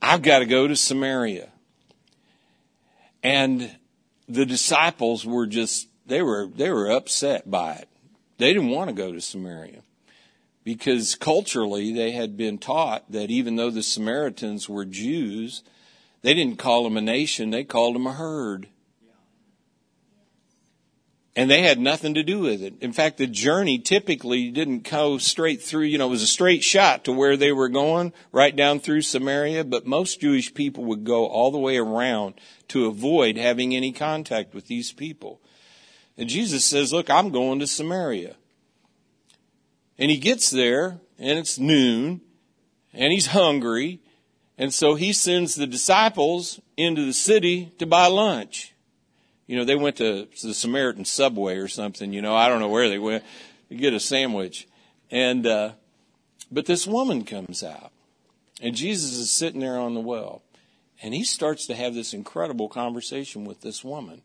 I've 0.00 0.22
got 0.22 0.40
to 0.40 0.46
go 0.46 0.66
to 0.66 0.76
Samaria. 0.76 1.48
And 3.22 3.74
the 4.28 4.46
disciples 4.46 5.26
were 5.26 5.46
just, 5.46 5.88
they 6.06 6.22
were, 6.22 6.46
they 6.46 6.70
were 6.70 6.90
upset 6.90 7.50
by 7.50 7.74
it. 7.74 7.88
They 8.38 8.52
didn't 8.52 8.70
want 8.70 8.88
to 8.88 8.94
go 8.94 9.12
to 9.12 9.20
Samaria 9.20 9.82
because 10.66 11.14
culturally 11.14 11.92
they 11.92 12.10
had 12.10 12.36
been 12.36 12.58
taught 12.58 13.10
that 13.12 13.30
even 13.30 13.56
though 13.56 13.70
the 13.70 13.84
Samaritans 13.84 14.68
were 14.68 14.84
Jews, 14.84 15.62
they 16.22 16.34
didn't 16.34 16.58
call 16.58 16.84
them 16.84 16.96
a 16.96 17.00
nation, 17.00 17.50
they 17.50 17.62
called 17.62 17.94
them 17.94 18.06
a 18.06 18.12
herd. 18.12 18.68
And 21.36 21.50
they 21.50 21.60
had 21.60 21.78
nothing 21.78 22.14
to 22.14 22.22
do 22.22 22.40
with 22.40 22.62
it. 22.62 22.74
In 22.80 22.92
fact, 22.94 23.18
the 23.18 23.26
journey 23.26 23.78
typically 23.78 24.50
didn't 24.50 24.90
go 24.90 25.18
straight 25.18 25.62
through, 25.62 25.82
you 25.82 25.98
know, 25.98 26.08
it 26.08 26.10
was 26.10 26.22
a 26.22 26.26
straight 26.26 26.64
shot 26.64 27.04
to 27.04 27.12
where 27.12 27.36
they 27.36 27.52
were 27.52 27.68
going, 27.68 28.12
right 28.32 28.56
down 28.56 28.80
through 28.80 29.02
Samaria, 29.02 29.62
but 29.62 29.86
most 29.86 30.20
Jewish 30.20 30.52
people 30.52 30.84
would 30.86 31.04
go 31.04 31.26
all 31.26 31.50
the 31.50 31.58
way 31.58 31.76
around 31.76 32.34
to 32.68 32.86
avoid 32.86 33.36
having 33.36 33.76
any 33.76 33.92
contact 33.92 34.52
with 34.52 34.66
these 34.66 34.92
people. 34.92 35.40
And 36.18 36.28
Jesus 36.28 36.64
says, 36.64 36.92
look, 36.92 37.10
I'm 37.10 37.30
going 37.30 37.58
to 37.58 37.66
Samaria. 37.66 38.36
And 39.98 40.10
he 40.10 40.16
gets 40.16 40.50
there, 40.50 40.98
and 41.18 41.38
it's 41.38 41.58
noon, 41.58 42.20
and 42.92 43.12
he's 43.12 43.28
hungry, 43.28 44.00
and 44.58 44.72
so 44.72 44.94
he 44.94 45.12
sends 45.12 45.54
the 45.54 45.66
disciples 45.66 46.60
into 46.76 47.04
the 47.04 47.12
city 47.12 47.72
to 47.78 47.86
buy 47.86 48.06
lunch 48.06 48.74
you 49.46 49.56
know, 49.56 49.64
they 49.64 49.76
went 49.76 49.96
to 49.96 50.26
the 50.42 50.54
Samaritan 50.54 51.04
Subway 51.04 51.56
or 51.56 51.68
something, 51.68 52.12
you 52.12 52.20
know, 52.20 52.34
I 52.34 52.48
don't 52.48 52.60
know 52.60 52.68
where 52.68 52.88
they 52.88 52.98
went 52.98 53.24
to 53.68 53.76
get 53.76 53.94
a 53.94 54.00
sandwich. 54.00 54.66
And, 55.10 55.46
uh, 55.46 55.72
but 56.50 56.66
this 56.66 56.86
woman 56.86 57.24
comes 57.24 57.62
out 57.62 57.92
and 58.60 58.74
Jesus 58.74 59.12
is 59.16 59.30
sitting 59.30 59.60
there 59.60 59.78
on 59.78 59.94
the 59.94 60.00
well 60.00 60.42
and 61.00 61.14
he 61.14 61.22
starts 61.22 61.66
to 61.66 61.76
have 61.76 61.94
this 61.94 62.12
incredible 62.12 62.68
conversation 62.68 63.44
with 63.44 63.60
this 63.60 63.84
woman. 63.84 64.22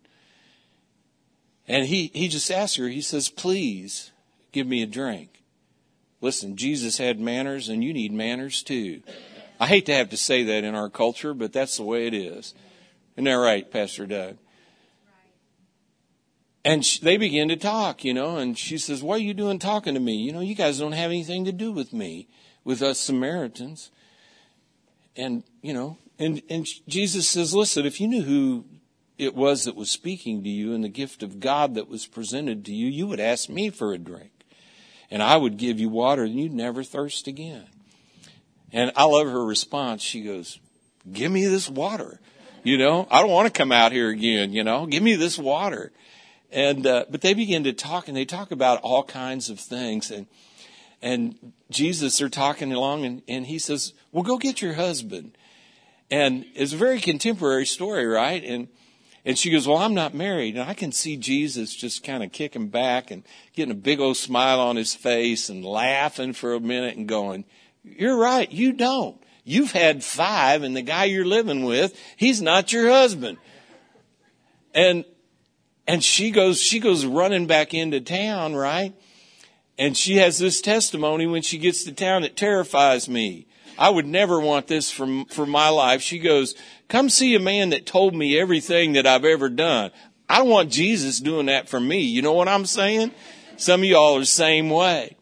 And 1.68 1.86
he, 1.86 2.12
he 2.14 2.28
just 2.28 2.52
asks 2.52 2.78
her, 2.78 2.88
he 2.88 3.02
says, 3.02 3.30
please 3.30 4.12
give 4.52 4.68
me 4.68 4.82
a 4.82 4.88
drink. 4.88 5.44
Listen, 6.20 6.56
Jesus 6.56 6.98
had 6.98 7.20
manners 7.20 7.70
and 7.70 7.84
you 7.84 7.94
need 7.94 8.14
manners 8.14 8.62
too. 8.62 9.02
I 9.60 9.68
hate 9.68 9.86
to 9.88 9.94
have 9.94 10.10
to 10.10 10.18
say 10.18 10.44
that 10.44 10.64
in 10.64 10.76
our 10.76 10.90
culture, 10.90 11.34
but 11.34 11.54
that's 11.54 11.78
the 11.78 11.84
way 11.84 12.08
it 12.08 12.14
is. 12.14 12.54
Isn't 13.16 13.26
that 13.26 13.34
right, 13.34 13.70
Pastor 13.70 14.06
Doug? 14.06 14.38
And 16.64 16.86
she, 16.86 17.00
they 17.04 17.18
begin 17.18 17.50
to 17.50 17.56
talk, 17.56 18.04
you 18.04 18.14
know, 18.14 18.38
and 18.38 18.58
she 18.58 18.78
says, 18.78 19.02
What 19.02 19.16
are 19.20 19.24
you 19.24 19.34
doing 19.34 19.58
talking 19.58 19.96
to 19.96 20.00
me? 20.00 20.16
You 20.16 20.32
know, 20.32 20.42
you 20.42 20.54
guys 20.54 20.78
don't 20.78 20.92
have 20.92 21.10
anything 21.10 21.46
to 21.46 21.52
do 21.52 21.72
with 21.72 21.92
me, 21.92 22.28
with 22.64 22.84
us 22.84 23.00
Samaritans. 23.00 23.90
And, 25.16 25.44
you 25.62 25.74
know, 25.74 25.98
and, 26.20 26.42
and 26.50 26.68
Jesus 26.88 27.28
says, 27.28 27.56
Listen, 27.56 27.86
if 27.86 28.00
you 28.00 28.08
knew 28.08 28.22
who 28.22 28.66
it 29.22 29.36
was 29.36 29.66
that 29.66 29.76
was 29.76 29.92
speaking 29.92 30.44
to 30.44 30.50
you 30.50 30.74
and 30.74 30.84
the 30.84 30.90
gift 30.90 31.22
of 31.22 31.40
God 31.40 31.76
that 31.76 31.88
was 31.88 32.08
presented 32.08 32.66
to 32.66 32.74
you, 32.74 32.88
you 32.88 33.06
would 33.06 33.20
ask 33.20 33.50
me 33.50 33.70
for 33.70 33.94
a 33.94 34.00
drink. 34.00 34.32
And 35.12 35.22
I 35.22 35.38
would 35.38 35.58
give 35.58 35.80
you 35.80 35.90
water 35.90 36.24
and 36.24 36.40
you'd 36.40 36.54
never 36.54 36.84
thirst 36.84 37.28
again. 37.28 37.68
And 38.74 38.92
I 38.96 39.04
love 39.04 39.28
her 39.28 39.46
response. 39.46 40.02
She 40.02 40.22
goes, 40.22 40.60
Give 41.12 41.32
me 41.32 41.46
this 41.46 41.70
water. 41.70 42.20
You 42.64 42.80
know, 42.80 43.08
I 43.12 43.22
don't 43.22 43.30
want 43.30 43.48
to 43.48 43.58
come 43.58 43.72
out 43.72 43.92
here 43.92 44.10
again, 44.10 44.54
you 44.54 44.64
know, 44.64 44.88
give 44.88 45.04
me 45.04 45.16
this 45.16 45.38
water. 45.38 45.92
And 46.52 46.86
uh, 46.88 47.06
but 47.10 47.22
they 47.22 47.34
begin 47.34 47.64
to 47.64 47.74
talk, 47.74 48.08
and 48.08 48.18
they 48.18 48.26
talk 48.26 48.52
about 48.52 48.82
all 48.82 49.04
kinds 49.04 49.50
of 49.50 49.58
things, 49.58 50.12
and 50.12 50.28
and 51.02 51.54
Jesus, 51.70 52.18
they're 52.18 52.28
talking 52.28 52.74
along, 52.74 53.06
and, 53.06 53.22
and 53.26 53.46
he 53.46 53.58
says, 53.58 53.94
"Well, 54.12 54.24
go 54.24 54.38
get 54.38 54.62
your 54.62 54.74
husband." 54.74 55.38
And 56.12 56.46
it's 56.54 56.74
a 56.74 56.78
very 56.78 57.00
contemporary 57.00 57.66
story, 57.66 58.06
right? 58.06 58.44
And 58.44 58.68
and 59.24 59.38
she 59.38 59.52
goes, 59.52 59.68
Well, 59.68 59.78
I'm 59.78 59.94
not 59.94 60.14
married. 60.14 60.56
And 60.56 60.70
I 60.70 60.74
can 60.74 60.92
see 60.92 61.18
Jesus 61.18 61.76
just 61.76 62.04
kind 62.04 62.24
of 62.24 62.32
kicking 62.32 62.70
back 62.70 63.12
and 63.12 63.24
getting 63.54 63.72
a 63.72 63.76
big 63.76 64.00
old 64.00 64.18
smile 64.18 64.60
on 64.60 64.76
his 64.76 64.96
face 64.96 65.50
and 65.50 65.64
laughing 65.64 66.34
for 66.34 66.54
a 66.54 66.60
minute 66.60 66.98
and 66.98 67.08
going, 67.08 67.46
You're 67.84 68.18
right, 68.18 68.52
you 68.52 68.74
don't. 68.74 69.22
You've 69.44 69.72
had 69.72 70.04
five, 70.04 70.62
and 70.62 70.76
the 70.76 70.84
guy 70.84 71.06
you're 71.06 71.26
living 71.26 71.64
with, 71.64 72.00
he's 72.16 72.42
not 72.42 72.72
your 72.72 72.90
husband. 72.90 73.38
And 74.74 75.04
and 75.88 76.04
she 76.04 76.32
goes, 76.32 76.62
she 76.62 76.80
goes 76.80 77.06
running 77.06 77.48
back 77.48 77.74
into 77.74 78.00
town, 78.00 78.56
right? 78.56 78.94
And 79.78 79.98
she 79.98 80.18
has 80.18 80.38
this 80.38 80.62
testimony 80.62 81.26
when 81.26 81.42
she 81.42 81.58
gets 81.58 81.84
to 81.84 81.92
town 81.92 82.22
that 82.22 82.38
terrifies 82.38 83.10
me. 83.10 83.48
I 83.78 83.90
would 83.90 84.06
never 84.06 84.40
want 84.40 84.68
this 84.68 84.92
for, 84.92 85.26
for 85.30 85.46
my 85.46 85.70
life. 85.70 86.02
She 86.02 86.20
goes, 86.20 86.56
come 86.88 87.10
see 87.10 87.36
a 87.36 87.40
man 87.40 87.70
that 87.72 87.86
told 87.86 88.16
me 88.16 88.38
everything 88.38 88.94
that 88.94 89.08
I've 89.08 89.26
ever 89.26 89.50
done. 89.50 89.92
I 90.30 90.44
want 90.44 90.72
Jesus 90.72 91.20
doing 91.20 91.48
that 91.48 91.68
for 91.68 91.80
me. 91.80 92.00
You 92.00 92.22
know 92.22 92.34
what 92.34 92.48
I'm 92.48 92.66
saying? 92.66 93.12
Some 93.58 93.82
of 93.82 93.86
y'all 93.86 94.16
are 94.16 94.20
the 94.20 94.26
same 94.26 94.70
way. 94.70 95.16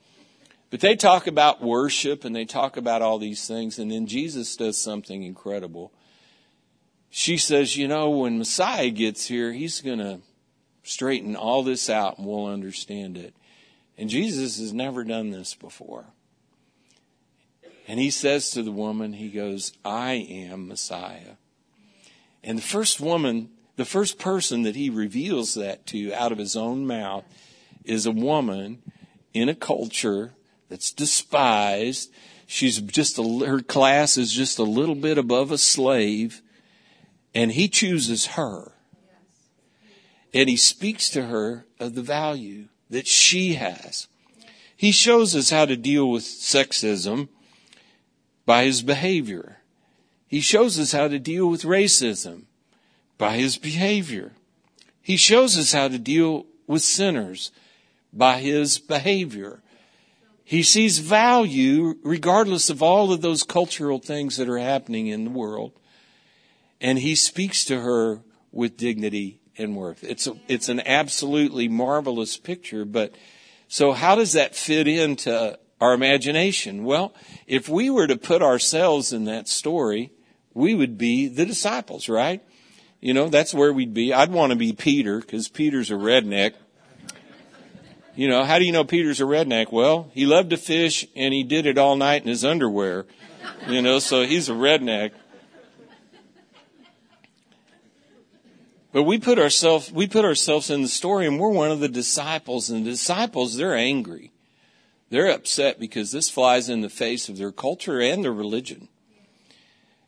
But 0.69 0.81
they 0.81 0.95
talk 0.95 1.27
about 1.27 1.63
worship 1.63 2.25
and 2.25 2.35
they 2.35 2.45
talk 2.45 2.77
about 2.77 3.01
all 3.01 3.17
these 3.17 3.47
things, 3.47 3.79
and 3.79 3.91
then 3.91 4.05
Jesus 4.05 4.55
does 4.55 4.77
something 4.77 5.23
incredible. 5.23 5.91
She 7.09 7.37
says, 7.37 7.75
You 7.75 7.87
know, 7.87 8.11
when 8.11 8.37
Messiah 8.37 8.91
gets 8.91 9.25
here, 9.25 9.51
he's 9.51 9.81
going 9.81 9.97
to 9.97 10.19
straighten 10.83 11.35
all 11.35 11.63
this 11.63 11.89
out 11.89 12.17
and 12.17 12.27
we'll 12.27 12.45
understand 12.45 13.17
it. 13.17 13.33
And 13.97 14.09
Jesus 14.09 14.59
has 14.59 14.73
never 14.73 15.03
done 15.03 15.31
this 15.31 15.55
before. 15.55 16.05
And 17.89 17.99
he 17.99 18.11
says 18.11 18.51
to 18.51 18.61
the 18.61 18.71
woman, 18.71 19.13
He 19.13 19.29
goes, 19.29 19.73
I 19.83 20.13
am 20.13 20.67
Messiah. 20.67 21.37
And 22.43 22.59
the 22.59 22.63
first 22.63 23.01
woman, 23.01 23.49
the 23.77 23.83
first 23.83 24.19
person 24.19 24.61
that 24.61 24.75
he 24.75 24.91
reveals 24.91 25.55
that 25.55 25.87
to 25.87 26.13
out 26.13 26.31
of 26.31 26.37
his 26.37 26.55
own 26.55 26.85
mouth 26.85 27.25
is 27.83 28.05
a 28.05 28.11
woman 28.11 28.83
in 29.33 29.49
a 29.49 29.55
culture 29.55 30.33
that's 30.69 30.91
despised. 30.91 32.11
She's 32.45 32.79
just 32.79 33.17
a, 33.17 33.23
her 33.47 33.59
class 33.59 34.19
is 34.19 34.31
just 34.31 34.59
a 34.59 34.63
little 34.63 34.93
bit 34.93 35.17
above 35.17 35.51
a 35.51 35.57
slave, 35.57 36.43
and 37.33 37.53
he 37.53 37.67
chooses 37.67 38.27
her. 38.27 38.71
And 40.31 40.47
he 40.47 40.57
speaks 40.57 41.09
to 41.09 41.23
her 41.23 41.65
of 41.79 41.95
the 41.95 42.03
value 42.03 42.65
that 42.91 43.07
she 43.07 43.55
has. 43.55 44.07
He 44.77 44.91
shows 44.91 45.35
us 45.35 45.49
how 45.49 45.65
to 45.65 45.75
deal 45.75 46.07
with 46.11 46.21
sexism 46.21 47.29
by 48.49 48.63
his 48.63 48.81
behavior. 48.81 49.57
He 50.25 50.39
shows 50.39 50.79
us 50.79 50.91
how 50.91 51.07
to 51.07 51.19
deal 51.19 51.47
with 51.47 51.61
racism 51.61 52.45
by 53.19 53.37
his 53.37 53.59
behavior. 53.59 54.31
He 55.03 55.17
shows 55.17 55.55
us 55.55 55.71
how 55.71 55.87
to 55.87 55.99
deal 55.99 56.47
with 56.65 56.81
sinners 56.81 57.51
by 58.11 58.39
his 58.39 58.79
behavior. 58.79 59.61
He 60.43 60.63
sees 60.63 60.97
value 60.97 61.99
regardless 62.01 62.71
of 62.71 62.81
all 62.81 63.13
of 63.13 63.21
those 63.21 63.43
cultural 63.43 63.99
things 63.99 64.37
that 64.37 64.49
are 64.49 64.57
happening 64.57 65.05
in 65.05 65.25
the 65.25 65.29
world. 65.29 65.73
And 66.81 66.97
he 66.97 67.13
speaks 67.13 67.63
to 67.65 67.81
her 67.81 68.21
with 68.51 68.77
dignity 68.77 69.41
and 69.59 69.75
worth. 69.75 70.03
It's 70.03 70.25
a, 70.25 70.33
it's 70.47 70.69
an 70.69 70.79
absolutely 70.87 71.67
marvelous 71.67 72.35
picture, 72.35 72.83
but 72.83 73.13
so 73.67 73.91
how 73.91 74.15
does 74.15 74.33
that 74.33 74.55
fit 74.55 74.87
into 74.87 75.58
our 75.79 75.93
imagination? 75.93 76.83
Well, 76.83 77.13
if 77.47 77.69
we 77.69 77.89
were 77.89 78.07
to 78.07 78.17
put 78.17 78.41
ourselves 78.41 79.13
in 79.13 79.25
that 79.25 79.47
story, 79.47 80.11
we 80.53 80.75
would 80.75 80.97
be 80.97 81.27
the 81.27 81.45
disciples, 81.45 82.09
right? 82.09 82.43
You 82.99 83.13
know, 83.13 83.29
that's 83.29 83.53
where 83.53 83.71
we'd 83.71 83.93
be. 83.93 84.13
I'd 84.13 84.31
want 84.31 84.51
to 84.51 84.57
be 84.57 84.73
Peter 84.73 85.19
because 85.19 85.47
Peter's 85.47 85.89
a 85.89 85.95
redneck. 85.95 86.53
You 88.15 88.27
know, 88.27 88.43
how 88.43 88.59
do 88.59 88.65
you 88.65 88.73
know 88.73 88.83
Peter's 88.83 89.21
a 89.21 89.23
redneck? 89.23 89.71
Well, 89.71 90.11
he 90.13 90.25
loved 90.25 90.49
to 90.49 90.57
fish 90.57 91.07
and 91.15 91.33
he 91.33 91.43
did 91.43 91.65
it 91.65 91.77
all 91.77 91.95
night 91.95 92.23
in 92.23 92.27
his 92.27 92.43
underwear. 92.43 93.05
You 93.67 93.81
know, 93.81 93.99
so 93.99 94.23
he's 94.23 94.49
a 94.49 94.53
redneck. 94.53 95.11
But 98.91 99.03
we 99.03 99.19
put 99.19 99.39
ourselves 99.39 99.91
we 99.91 100.07
put 100.07 100.25
ourselves 100.25 100.69
in 100.69 100.81
the 100.81 100.87
story 100.87 101.27
and 101.27 101.39
we're 101.39 101.51
one 101.51 101.71
of 101.71 101.79
the 101.79 101.87
disciples 101.87 102.69
and 102.69 102.85
the 102.85 102.89
disciples 102.89 103.55
they're 103.55 103.75
angry. 103.75 104.31
They're 105.09 105.31
upset 105.31 105.79
because 105.79 106.11
this 106.11 106.29
flies 106.29 106.69
in 106.69 106.81
the 106.81 106.89
face 106.89 107.29
of 107.29 107.37
their 107.37 107.51
culture 107.51 107.99
and 107.99 108.23
their 108.23 108.33
religion. 108.33 108.87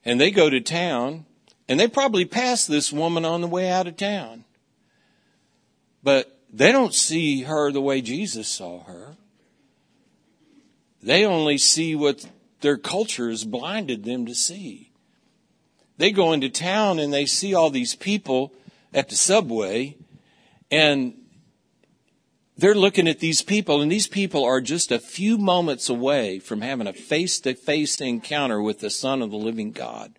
And 0.05 0.19
they 0.19 0.31
go 0.31 0.49
to 0.49 0.61
town 0.61 1.25
and 1.67 1.79
they 1.79 1.87
probably 1.87 2.25
pass 2.25 2.65
this 2.65 2.91
woman 2.91 3.25
on 3.25 3.41
the 3.41 3.47
way 3.47 3.69
out 3.69 3.87
of 3.87 3.97
town. 3.97 4.43
But 6.03 6.39
they 6.51 6.71
don't 6.71 6.93
see 6.93 7.43
her 7.43 7.71
the 7.71 7.81
way 7.81 8.01
Jesus 8.01 8.47
saw 8.47 8.83
her. 8.83 9.15
They 11.01 11.25
only 11.25 11.57
see 11.57 11.95
what 11.95 12.27
their 12.61 12.77
culture 12.77 13.29
has 13.29 13.43
blinded 13.43 14.03
them 14.03 14.25
to 14.27 14.35
see. 14.35 14.91
They 15.97 16.11
go 16.11 16.31
into 16.33 16.49
town 16.49 16.99
and 16.99 17.11
they 17.13 17.25
see 17.25 17.53
all 17.53 17.69
these 17.69 17.95
people 17.95 18.53
at 18.93 19.09
the 19.09 19.15
subway 19.15 19.97
and 20.69 21.13
they're 22.57 22.75
looking 22.75 23.07
at 23.07 23.19
these 23.19 23.41
people 23.41 23.81
and 23.81 23.91
these 23.91 24.07
people 24.07 24.43
are 24.43 24.61
just 24.61 24.91
a 24.91 24.99
few 24.99 25.37
moments 25.37 25.89
away 25.89 26.39
from 26.39 26.61
having 26.61 26.87
a 26.87 26.93
face 26.93 27.39
to 27.41 27.53
face 27.53 27.99
encounter 28.01 28.61
with 28.61 28.79
the 28.79 28.89
Son 28.89 29.21
of 29.21 29.31
the 29.31 29.37
living 29.37 29.71
God. 29.71 30.13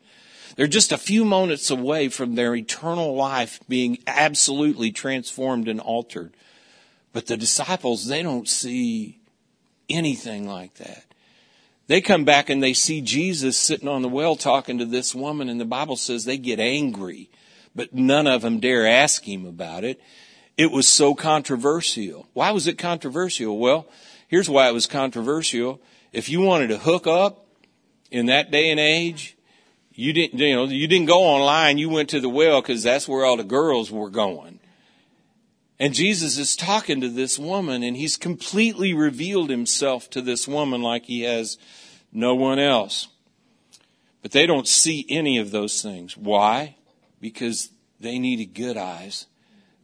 They're 0.57 0.67
just 0.67 0.93
a 0.93 0.99
few 0.99 1.25
moments 1.25 1.71
away 1.71 2.09
from 2.09 2.35
their 2.35 2.55
eternal 2.55 3.15
life 3.15 3.61
being 3.69 3.99
absolutely 4.07 4.93
transformed 4.93 5.69
and 5.69 5.81
altered. 5.81 6.35
But 7.13 7.27
the 7.27 7.37
disciples, 7.37 8.07
they 8.07 8.23
don't 8.23 8.49
see 8.49 9.21
anything 9.89 10.49
like 10.49 10.75
that. 10.75 11.05
They 11.87 12.01
come 12.01 12.25
back 12.25 12.49
and 12.49 12.63
they 12.63 12.75
see 12.75 13.01
Jesus 13.01 13.57
sitting 13.57 13.89
on 13.89 14.03
the 14.03 14.09
well 14.09 14.37
talking 14.37 14.79
to 14.79 14.85
this 14.85 15.15
woman, 15.15 15.49
and 15.49 15.61
the 15.61 15.65
Bible 15.65 15.97
says 15.97 16.25
they 16.25 16.39
get 16.39 16.61
angry, 16.61 17.29
but 17.75 17.93
none 17.93 18.27
of 18.27 18.43
them 18.43 18.61
dare 18.61 18.87
ask 18.87 19.25
him 19.25 19.45
about 19.45 19.85
it. 19.85 20.01
It 20.57 20.71
was 20.71 20.87
so 20.87 21.15
controversial. 21.15 22.29
Why 22.35 22.51
was 22.51 22.67
it 22.67 22.79
controversial? 22.79 23.59
Well, 23.59 23.89
here's 24.29 24.51
why 24.51 24.69
it 24.69 24.75
was 24.75 24.87
controversial. 24.87 25.81
If 26.13 26.29
you 26.29 26.41
wanted 26.41 26.69
to 26.69 26.79
hook 26.79 27.07
up 27.07 27.47
in 28.11 28.27
that 28.27 28.51
day 28.51 28.71
and 28.71 28.79
age, 28.79 29.37
you 29.95 30.13
didn't, 30.13 30.39
you 30.39 30.55
know, 30.55 30.65
you 30.65 30.87
didn't 30.87 31.07
go 31.07 31.23
online. 31.23 31.79
You 31.79 31.89
went 31.89 32.11
to 32.11 32.21
the 32.21 32.29
well 32.29 32.61
because 32.61 32.83
that's 32.83 33.09
where 33.09 33.25
all 33.25 33.37
the 33.37 33.45
girls 33.45 33.91
were 33.91 34.11
going. 34.11 34.61
And 35.79 35.95
Jesus 35.95 36.39
is 36.39 36.55
talking 36.55 37.01
to 37.01 37.09
this 37.09 37.39
woman 37.39 37.83
and 37.83 37.97
he's 37.97 38.17
completely 38.17 38.95
revealed 38.95 39.51
himself 39.51 40.09
to 40.11 40.23
this 40.23 40.47
woman 40.47 40.83
like 40.83 41.07
he 41.07 41.23
has 41.23 41.59
no 42.13 42.35
one 42.35 42.59
else. 42.59 43.09
But 44.23 44.31
they 44.31 44.47
don't 44.47 44.69
see 44.69 45.05
any 45.09 45.39
of 45.39 45.51
those 45.51 45.83
things. 45.83 46.17
Why? 46.17 46.77
Because 47.21 47.71
they 47.99 48.19
needed 48.19 48.55
good 48.55 48.77
eyes. 48.77 49.27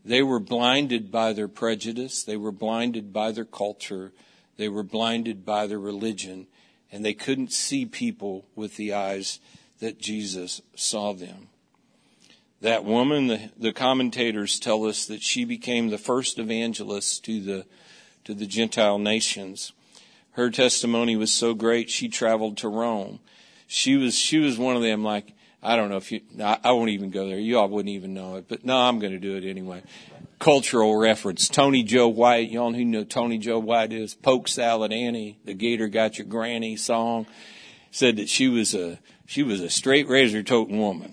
They 0.05 0.23
were 0.23 0.41
blinded 0.41 1.11
by 1.11 1.33
their 1.33 1.49
prejudice. 1.49 2.23
They 2.23 2.37
were 2.37 2.53
blinded 2.53 3.13
by 3.13 3.33
their 3.33 3.45
culture. 3.45 4.13
They 4.57 4.69
were 4.69 4.83
blinded 4.83 5.45
by 5.45 5.67
their 5.67 5.79
religion. 5.79 6.47
And 6.91 7.05
they 7.05 7.15
couldn't 7.15 7.53
see 7.53 7.85
people 7.85 8.47
with 8.55 8.77
the 8.77 8.93
eyes 8.95 9.41
that 9.81 9.99
Jesus 9.99 10.63
saw 10.75 11.13
them. 11.13 11.49
That 12.61 12.85
woman, 12.85 13.29
the, 13.29 13.51
the 13.57 13.73
commentators 13.73 14.59
tell 14.59 14.85
us 14.85 15.07
that 15.07 15.23
she 15.23 15.45
became 15.45 15.91
the 15.91 15.99
first 15.99 16.39
evangelist 16.39 17.25
to 17.27 17.41
the, 17.41 17.67
to 18.25 18.35
the 18.35 18.47
Gentile 18.47 18.99
nations. 18.99 19.73
Her 20.33 20.51
testimony 20.51 21.17
was 21.17 21.33
so 21.33 21.55
great, 21.55 21.91
she 21.91 22.09
traveled 22.09 22.57
to 22.59 22.69
Rome. 22.69 23.21
She 23.67 23.97
was, 23.97 24.17
she 24.17 24.39
was 24.39 24.59
one 24.59 24.77
of 24.77 24.83
them 24.83 25.05
like, 25.05 25.35
I 25.69 25.77
don't 25.77 25.91
know 25.91 25.99
if 25.99 26.11
you, 26.11 26.23
I, 26.43 26.59
I 26.65 26.73
won't 26.73 26.89
even 26.89 27.11
go 27.11 27.29
there. 27.29 27.39
You 27.39 27.59
all 27.59 27.69
wouldn't 27.69 27.95
even 27.95 28.15
know 28.15 28.37
it, 28.37 28.47
but 28.49 28.65
no, 28.65 28.75
I'm 28.75 28.99
going 28.99 29.13
to 29.13 29.19
do 29.19 29.37
it 29.37 29.45
anyway. 29.45 29.83
Cultural 30.39 30.97
reference. 30.97 31.47
Tony 31.47 31.83
Joe 31.83 32.09
White. 32.09 32.51
Y'all 32.51 32.73
who 32.73 32.87
know 32.87 33.05
Tony 33.05 33.37
Joe 33.37 33.59
White 33.59 33.93
is? 33.93 34.15
Polk 34.15 34.49
Salad 34.49 34.95
Annie, 34.95 35.39
the 35.45 35.53
Gator 35.53 35.89
Got 35.89 36.17
Your 36.17 36.27
Granny 36.27 36.77
song, 36.77 37.27
said 37.91 38.17
that 38.17 38.31
she 38.31 38.49
was 38.49 38.75
a, 38.75 38.99
she 39.27 39.43
was 39.43 39.61
a 39.61 39.69
straight 39.69 40.09
razor 40.09 40.43
toting 40.43 40.79
woman. 40.79 41.13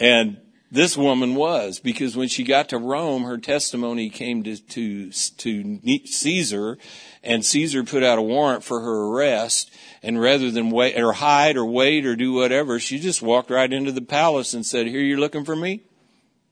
And 0.00 0.38
this 0.72 0.96
woman 0.96 1.34
was 1.34 1.78
because 1.78 2.16
when 2.16 2.28
she 2.28 2.42
got 2.42 2.70
to 2.70 2.78
Rome, 2.78 3.24
her 3.24 3.36
testimony 3.36 4.08
came 4.08 4.44
to, 4.44 4.56
to, 4.56 5.10
to 5.10 6.06
Caesar 6.06 6.78
and 7.22 7.44
Caesar 7.44 7.84
put 7.84 8.02
out 8.02 8.18
a 8.18 8.22
warrant 8.22 8.64
for 8.64 8.80
her 8.80 9.02
arrest. 9.08 9.70
And 10.02 10.20
rather 10.20 10.50
than 10.50 10.70
wait 10.70 10.98
or 10.98 11.12
hide 11.12 11.56
or 11.56 11.66
wait 11.66 12.06
or 12.06 12.16
do 12.16 12.32
whatever, 12.32 12.80
she 12.80 12.98
just 12.98 13.20
walked 13.20 13.50
right 13.50 13.72
into 13.72 13.92
the 13.92 14.00
palace 14.00 14.54
and 14.54 14.64
said, 14.64 14.86
here 14.86 15.00
you're 15.00 15.18
looking 15.18 15.44
for 15.44 15.54
me? 15.54 15.82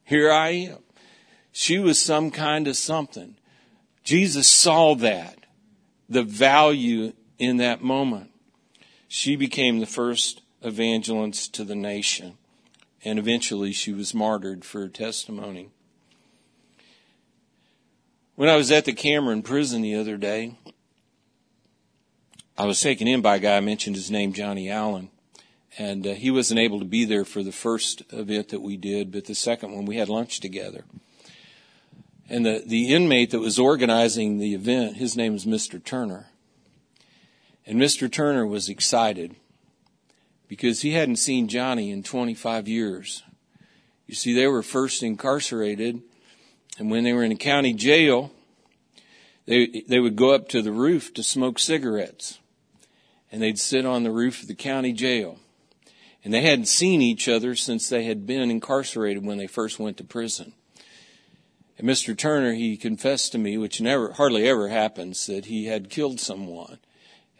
Here 0.04 0.30
I 0.30 0.48
am. 0.50 0.78
She 1.50 1.78
was 1.78 2.00
some 2.00 2.30
kind 2.30 2.68
of 2.68 2.76
something. 2.76 3.36
Jesus 4.04 4.46
saw 4.46 4.94
that, 4.96 5.38
the 6.08 6.22
value 6.22 7.12
in 7.38 7.56
that 7.58 7.82
moment. 7.82 8.30
She 9.08 9.36
became 9.36 9.78
the 9.78 9.86
first 9.86 10.42
evangelist 10.62 11.54
to 11.54 11.64
the 11.64 11.74
nation, 11.74 12.36
and 13.04 13.18
eventually 13.18 13.72
she 13.72 13.92
was 13.92 14.14
martyred 14.14 14.64
for 14.64 14.80
her 14.80 14.88
testimony. 14.88 15.70
When 18.34 18.48
I 18.48 18.56
was 18.56 18.70
at 18.70 18.84
the 18.84 18.92
Cameron 18.92 19.42
prison 19.42 19.82
the 19.82 19.96
other 19.96 20.16
day, 20.16 20.58
I 22.58 22.66
was 22.66 22.80
taken 22.80 23.06
in 23.06 23.22
by 23.22 23.36
a 23.36 23.38
guy, 23.38 23.56
I 23.56 23.60
mentioned 23.60 23.94
his 23.94 24.10
name, 24.10 24.32
Johnny 24.32 24.68
Allen. 24.68 25.10
And 25.78 26.04
uh, 26.04 26.14
he 26.14 26.32
wasn't 26.32 26.58
able 26.58 26.80
to 26.80 26.84
be 26.84 27.04
there 27.04 27.24
for 27.24 27.44
the 27.44 27.52
first 27.52 28.02
event 28.12 28.48
that 28.48 28.62
we 28.62 28.76
did, 28.76 29.12
but 29.12 29.26
the 29.26 29.34
second 29.36 29.72
one 29.72 29.84
we 29.84 29.96
had 29.96 30.08
lunch 30.08 30.40
together. 30.40 30.84
And 32.28 32.44
the, 32.44 32.64
the 32.66 32.92
inmate 32.92 33.30
that 33.30 33.38
was 33.38 33.60
organizing 33.60 34.38
the 34.38 34.54
event, 34.54 34.96
his 34.96 35.16
name 35.16 35.34
was 35.34 35.44
Mr. 35.44 35.82
Turner. 35.82 36.30
And 37.64 37.78
Mr. 37.78 38.10
Turner 38.10 38.44
was 38.44 38.68
excited 38.68 39.36
because 40.48 40.80
he 40.80 40.94
hadn't 40.94 41.16
seen 41.16 41.46
Johnny 41.46 41.92
in 41.92 42.02
25 42.02 42.66
years. 42.66 43.22
You 44.08 44.16
see, 44.16 44.34
they 44.34 44.48
were 44.48 44.64
first 44.64 45.04
incarcerated, 45.04 46.02
and 46.76 46.90
when 46.90 47.04
they 47.04 47.12
were 47.12 47.22
in 47.22 47.30
a 47.30 47.36
county 47.36 47.72
jail, 47.72 48.32
they, 49.46 49.84
they 49.86 50.00
would 50.00 50.16
go 50.16 50.34
up 50.34 50.48
to 50.48 50.60
the 50.60 50.72
roof 50.72 51.14
to 51.14 51.22
smoke 51.22 51.60
cigarettes. 51.60 52.40
And 53.30 53.42
they'd 53.42 53.58
sit 53.58 53.84
on 53.84 54.02
the 54.02 54.10
roof 54.10 54.42
of 54.42 54.48
the 54.48 54.54
county 54.54 54.92
jail. 54.92 55.38
And 56.24 56.32
they 56.32 56.42
hadn't 56.42 56.66
seen 56.66 57.00
each 57.00 57.28
other 57.28 57.54
since 57.54 57.88
they 57.88 58.04
had 58.04 58.26
been 58.26 58.50
incarcerated 58.50 59.24
when 59.24 59.38
they 59.38 59.46
first 59.46 59.78
went 59.78 59.96
to 59.98 60.04
prison. 60.04 60.52
And 61.78 61.88
Mr. 61.88 62.16
Turner, 62.16 62.54
he 62.54 62.76
confessed 62.76 63.32
to 63.32 63.38
me, 63.38 63.56
which 63.56 63.80
never, 63.80 64.12
hardly 64.12 64.48
ever 64.48 64.68
happens, 64.68 65.26
that 65.26 65.46
he 65.46 65.66
had 65.66 65.90
killed 65.90 66.18
someone. 66.18 66.78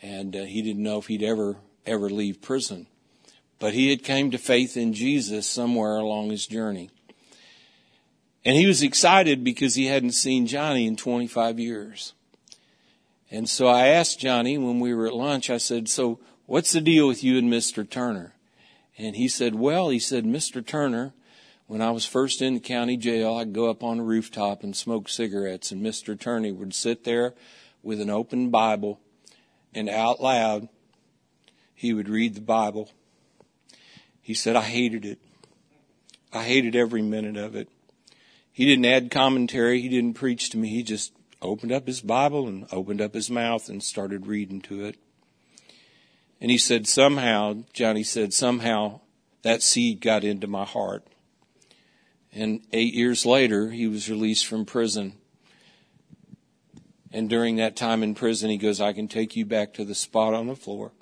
And 0.01 0.37
uh, 0.37 0.45
he 0.45 0.63
didn't 0.63 0.83
know 0.83 0.99
if 0.99 1.09
he'd 1.09 1.25
ever, 1.25 1.57
ever 1.85 2.09
leave 2.09 2.41
prison. 2.41 2.87
But 3.59 3.75
he 3.75 3.91
had 3.91 4.05
came 4.05 4.31
to 4.31 4.39
faith 4.39 4.77
in 4.77 4.93
Jesus 4.93 5.49
somewhere 5.49 5.97
along 5.97 6.31
his 6.31 6.47
journey. 6.47 6.91
And 8.45 8.57
he 8.57 8.67
was 8.67 8.83
excited 8.83 9.43
because 9.43 9.75
he 9.75 9.87
hadn't 9.87 10.13
seen 10.13 10.47
Johnny 10.47 10.87
in 10.87 10.97
25 10.97 11.59
years. 11.59 12.15
And 13.31 13.49
so 13.49 13.67
I 13.67 13.89
asked 13.89 14.21
Johnny 14.21 14.57
when 14.57 14.81
we 14.81 14.95
were 14.95 15.07
at 15.07 15.15
lunch, 15.15 15.51
I 15.51 15.59
said, 15.59 15.89
so 15.89 16.19
what's 16.47 16.73
the 16.73 16.81
deal 16.81 17.07
with 17.07 17.23
you 17.23 17.39
and 17.39 17.53
Mr. 17.53 17.89
Turner? 17.89 18.35
And 18.97 19.17
he 19.17 19.29
said, 19.29 19.55
well, 19.55 19.91
he 19.91 19.99
said, 19.99 20.25
Mr. 20.25 20.65
Turner, 20.65 21.13
when 21.67 21.83
I 21.83 21.91
was 21.91 22.07
first 22.07 22.41
in 22.41 22.55
the 22.55 22.61
county 22.61 22.97
jail, 22.97 23.35
I'd 23.35 23.53
go 23.53 23.71
up 23.71 23.85
on 23.85 24.01
a 24.01 24.03
rooftop 24.03 24.63
and 24.63 24.75
smoke 24.75 25.09
cigarettes, 25.09 25.71
and 25.71 25.85
Mr. 25.85 26.19
Turner 26.19 26.55
would 26.55 26.75
sit 26.75 27.05
there 27.05 27.35
with 27.83 28.01
an 28.01 28.11
open 28.11 28.51
Bible, 28.51 28.99
and 29.75 29.89
out 29.89 30.21
loud, 30.21 30.69
he 31.75 31.93
would 31.93 32.09
read 32.09 32.35
the 32.35 32.41
Bible. 32.41 32.91
He 34.21 34.35
said, 34.35 34.57
I 34.57 34.63
hated 34.63 35.05
it. 35.05 35.21
I 36.33 36.45
hated 36.45 36.75
every 36.75 37.03
minute 37.03 37.37
of 37.37 37.55
it. 37.55 37.69
He 38.51 38.65
didn't 38.65 38.87
add 38.87 39.11
commentary. 39.11 39.81
He 39.81 39.89
didn't 39.89 40.15
preach 40.15 40.51
to 40.51 40.59
me. 40.59 40.71
He 40.71 40.83
just 40.83 41.13
opened 41.41 41.73
up 41.73 41.87
his 41.87 42.01
Bible 42.01 42.49
and 42.49 42.67
opened 42.73 43.01
up 43.01 43.15
his 43.15 43.31
mouth 43.31 43.69
and 43.69 43.83
started 43.83 44.27
reading 44.27 44.61
to 44.63 44.85
it. 44.85 44.97
And 46.41 46.51
he 46.51 46.59
said, 46.59 46.87
somehow, 46.87 47.65
Johnny 47.73 48.03
said, 48.03 48.33
somehow 48.33 49.01
that 49.43 49.63
seed 49.63 50.01
got 50.01 50.25
into 50.25 50.47
my 50.47 50.65
heart. 50.65 51.05
And 52.33 52.61
eight 52.73 52.95
years 52.95 53.25
later, 53.25 53.71
he 53.71 53.87
was 53.87 54.11
released 54.11 54.47
from 54.47 54.65
prison. 54.65 55.15
And 57.13 57.29
during 57.29 57.57
that 57.57 57.77
time 57.77 58.03
in 58.03 58.15
prison, 58.15 58.51
he 58.51 58.59
goes, 58.59 58.81
I 58.81 58.93
can 58.93 59.09
take 59.09 59.35
you 59.35 59.47
back 59.47 59.73
to 59.75 59.85
the 59.85 59.95
spot 59.95 60.35
on 60.35 60.47
the 60.47 60.57
floor. 60.57 60.93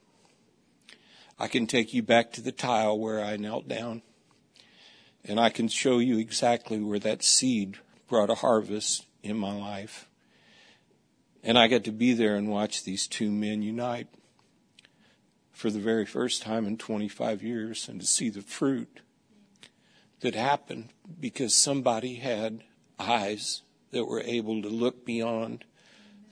I 1.38 1.48
can 1.48 1.66
take 1.66 1.92
you 1.92 2.02
back 2.02 2.32
to 2.32 2.40
the 2.40 2.52
tile 2.52 2.98
where 2.98 3.22
I 3.22 3.36
knelt 3.36 3.68
down. 3.68 4.02
And 5.24 5.40
I 5.40 5.50
can 5.50 5.68
show 5.68 5.98
you 5.98 6.18
exactly 6.18 6.78
where 6.78 7.00
that 7.00 7.24
seed 7.24 7.78
brought 8.08 8.30
a 8.30 8.36
harvest 8.36 9.04
in 9.22 9.36
my 9.36 9.52
life. 9.52 10.05
And 11.46 11.56
I 11.56 11.68
got 11.68 11.84
to 11.84 11.92
be 11.92 12.12
there 12.12 12.34
and 12.34 12.48
watch 12.48 12.82
these 12.82 13.06
two 13.06 13.30
men 13.30 13.62
unite 13.62 14.08
for 15.52 15.70
the 15.70 15.78
very 15.78 16.04
first 16.04 16.42
time 16.42 16.66
in 16.66 16.76
25 16.76 17.40
years 17.40 17.88
and 17.88 18.00
to 18.00 18.06
see 18.06 18.30
the 18.30 18.42
fruit 18.42 18.98
that 20.22 20.34
happened 20.34 20.88
because 21.20 21.54
somebody 21.54 22.16
had 22.16 22.64
eyes 22.98 23.62
that 23.92 24.06
were 24.06 24.22
able 24.22 24.60
to 24.60 24.68
look 24.68 25.06
beyond 25.06 25.64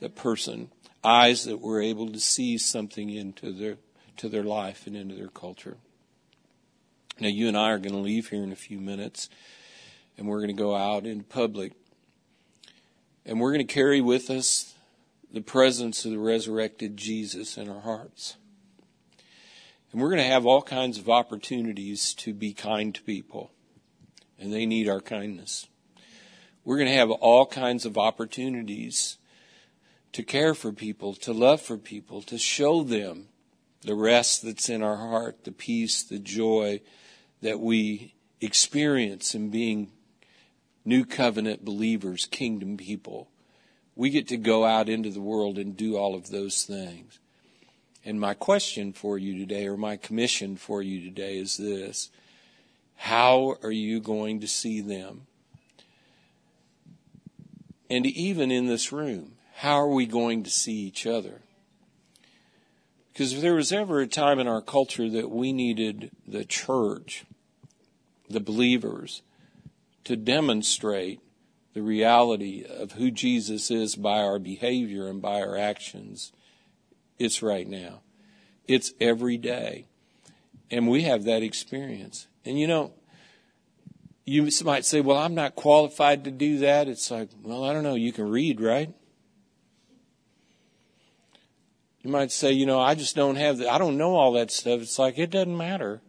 the 0.01 0.09
person, 0.09 0.69
eyes 1.01 1.45
that 1.45 1.61
were 1.61 1.81
able 1.81 2.11
to 2.11 2.19
see 2.19 2.57
something 2.57 3.09
into 3.09 3.53
their 3.53 3.77
to 4.17 4.27
their 4.27 4.43
life 4.43 4.85
and 4.85 4.97
into 4.97 5.15
their 5.15 5.29
culture. 5.29 5.77
Now 7.21 7.29
you 7.29 7.47
and 7.47 7.55
I 7.55 7.71
are 7.71 7.79
going 7.79 7.93
to 7.93 7.99
leave 7.99 8.29
here 8.29 8.43
in 8.43 8.51
a 8.51 8.57
few 8.57 8.81
minutes 8.81 9.29
and 10.17 10.27
we're 10.27 10.39
going 10.39 10.55
to 10.55 10.61
go 10.61 10.75
out 10.75 11.05
in 11.05 11.23
public 11.23 11.71
and 13.25 13.39
we're 13.39 13.53
going 13.53 13.65
to 13.65 13.73
carry 13.73 14.01
with 14.01 14.29
us 14.29 14.74
the 15.31 15.41
presence 15.41 16.05
of 16.05 16.11
the 16.11 16.19
resurrected 16.19 16.97
Jesus 16.97 17.57
in 17.57 17.69
our 17.69 17.81
hearts. 17.81 18.37
And 19.91 20.01
we're 20.01 20.09
going 20.09 20.21
to 20.21 20.27
have 20.27 20.45
all 20.45 20.61
kinds 20.61 20.97
of 20.97 21.09
opportunities 21.09 22.13
to 22.15 22.33
be 22.33 22.53
kind 22.53 22.93
to 22.95 23.01
people, 23.01 23.51
and 24.39 24.51
they 24.51 24.65
need 24.65 24.89
our 24.89 25.01
kindness. 25.01 25.67
We're 26.63 26.77
going 26.77 26.89
to 26.89 26.95
have 26.95 27.11
all 27.11 27.45
kinds 27.45 27.85
of 27.85 27.97
opportunities 27.97 29.17
to 30.13 30.23
care 30.23 30.53
for 30.53 30.71
people, 30.71 31.13
to 31.13 31.33
love 31.33 31.61
for 31.61 31.77
people, 31.77 32.21
to 32.23 32.37
show 32.37 32.83
them 32.83 33.27
the 33.81 33.95
rest 33.95 34.43
that's 34.43 34.69
in 34.69 34.81
our 34.81 34.97
heart, 34.97 35.43
the 35.43 35.51
peace, 35.51 36.03
the 36.03 36.19
joy 36.19 36.81
that 37.41 37.59
we 37.59 38.15
experience 38.41 39.35
in 39.35 39.49
being 39.49 39.91
new 40.83 41.05
covenant 41.05 41.63
believers, 41.63 42.25
kingdom 42.25 42.77
people. 42.77 43.29
We 43.95 44.09
get 44.09 44.27
to 44.29 44.37
go 44.37 44.65
out 44.65 44.89
into 44.89 45.09
the 45.09 45.21
world 45.21 45.57
and 45.57 45.77
do 45.77 45.97
all 45.97 46.15
of 46.15 46.29
those 46.29 46.63
things. 46.63 47.19
And 48.03 48.19
my 48.19 48.33
question 48.33 48.93
for 48.93 49.17
you 49.17 49.37
today, 49.37 49.67
or 49.67 49.77
my 49.77 49.97
commission 49.97 50.57
for 50.57 50.81
you 50.81 51.01
today, 51.01 51.37
is 51.37 51.57
this 51.57 52.11
How 52.95 53.57
are 53.63 53.71
you 53.71 53.99
going 53.99 54.41
to 54.41 54.47
see 54.47 54.81
them? 54.81 55.27
And 57.89 58.05
even 58.05 58.51
in 58.51 58.67
this 58.67 58.91
room, 58.91 59.33
how 59.55 59.75
are 59.75 59.87
we 59.87 60.05
going 60.05 60.43
to 60.43 60.49
see 60.49 60.73
each 60.73 61.05
other? 61.05 61.41
Because 63.13 63.31
if 63.31 63.41
there 63.41 63.55
was 63.55 63.71
ever 63.71 64.01
a 64.01 64.07
time 64.07 64.39
in 64.39 64.47
our 64.47 64.61
culture 64.61 65.09
that 65.09 65.31
we 65.31 65.53
needed 65.53 66.11
the 66.27 66.43
church, 66.43 67.23
the 68.29 68.41
believers, 68.41 69.21
to 70.03 70.17
demonstrate 70.17 71.21
the 71.75 71.83
reality 71.83 72.63
of 72.67 72.93
who 72.93 73.11
Jesus 73.11 73.69
is 73.69 73.97
by 73.97 74.21
our 74.21 74.39
behavior 74.39 75.09
and 75.09 75.21
by 75.21 75.41
our 75.41 75.57
actions, 75.57 76.31
it's 77.19 77.43
right 77.43 77.67
now. 77.67 77.99
It's 78.65 78.93
every 79.01 79.37
day. 79.37 79.87
And 80.71 80.87
we 80.87 81.03
have 81.03 81.25
that 81.25 81.43
experience. 81.43 82.27
And 82.45 82.57
you 82.57 82.65
know, 82.65 82.93
you 84.23 84.49
might 84.63 84.85
say, 84.85 85.01
well, 85.01 85.17
I'm 85.17 85.35
not 85.35 85.55
qualified 85.55 86.23
to 86.23 86.31
do 86.31 86.59
that. 86.59 86.87
It's 86.87 87.11
like, 87.11 87.29
well, 87.43 87.65
I 87.65 87.73
don't 87.73 87.83
know. 87.83 87.95
You 87.95 88.13
can 88.13 88.29
read, 88.29 88.61
right? 88.61 88.91
You 92.03 92.09
might 92.09 92.31
say, 92.31 92.53
you 92.53 92.65
know, 92.65 92.79
I 92.79 92.95
just 92.95 93.17
don't 93.17 93.35
have 93.35 93.57
the, 93.57 93.69
I 93.69 93.77
don't 93.77 93.97
know 93.97 94.15
all 94.15 94.31
that 94.33 94.49
stuff. 94.49 94.79
It's 94.79 94.97
like, 94.97 95.19
it 95.19 95.29
doesn't 95.29 95.57
matter. 95.57 96.01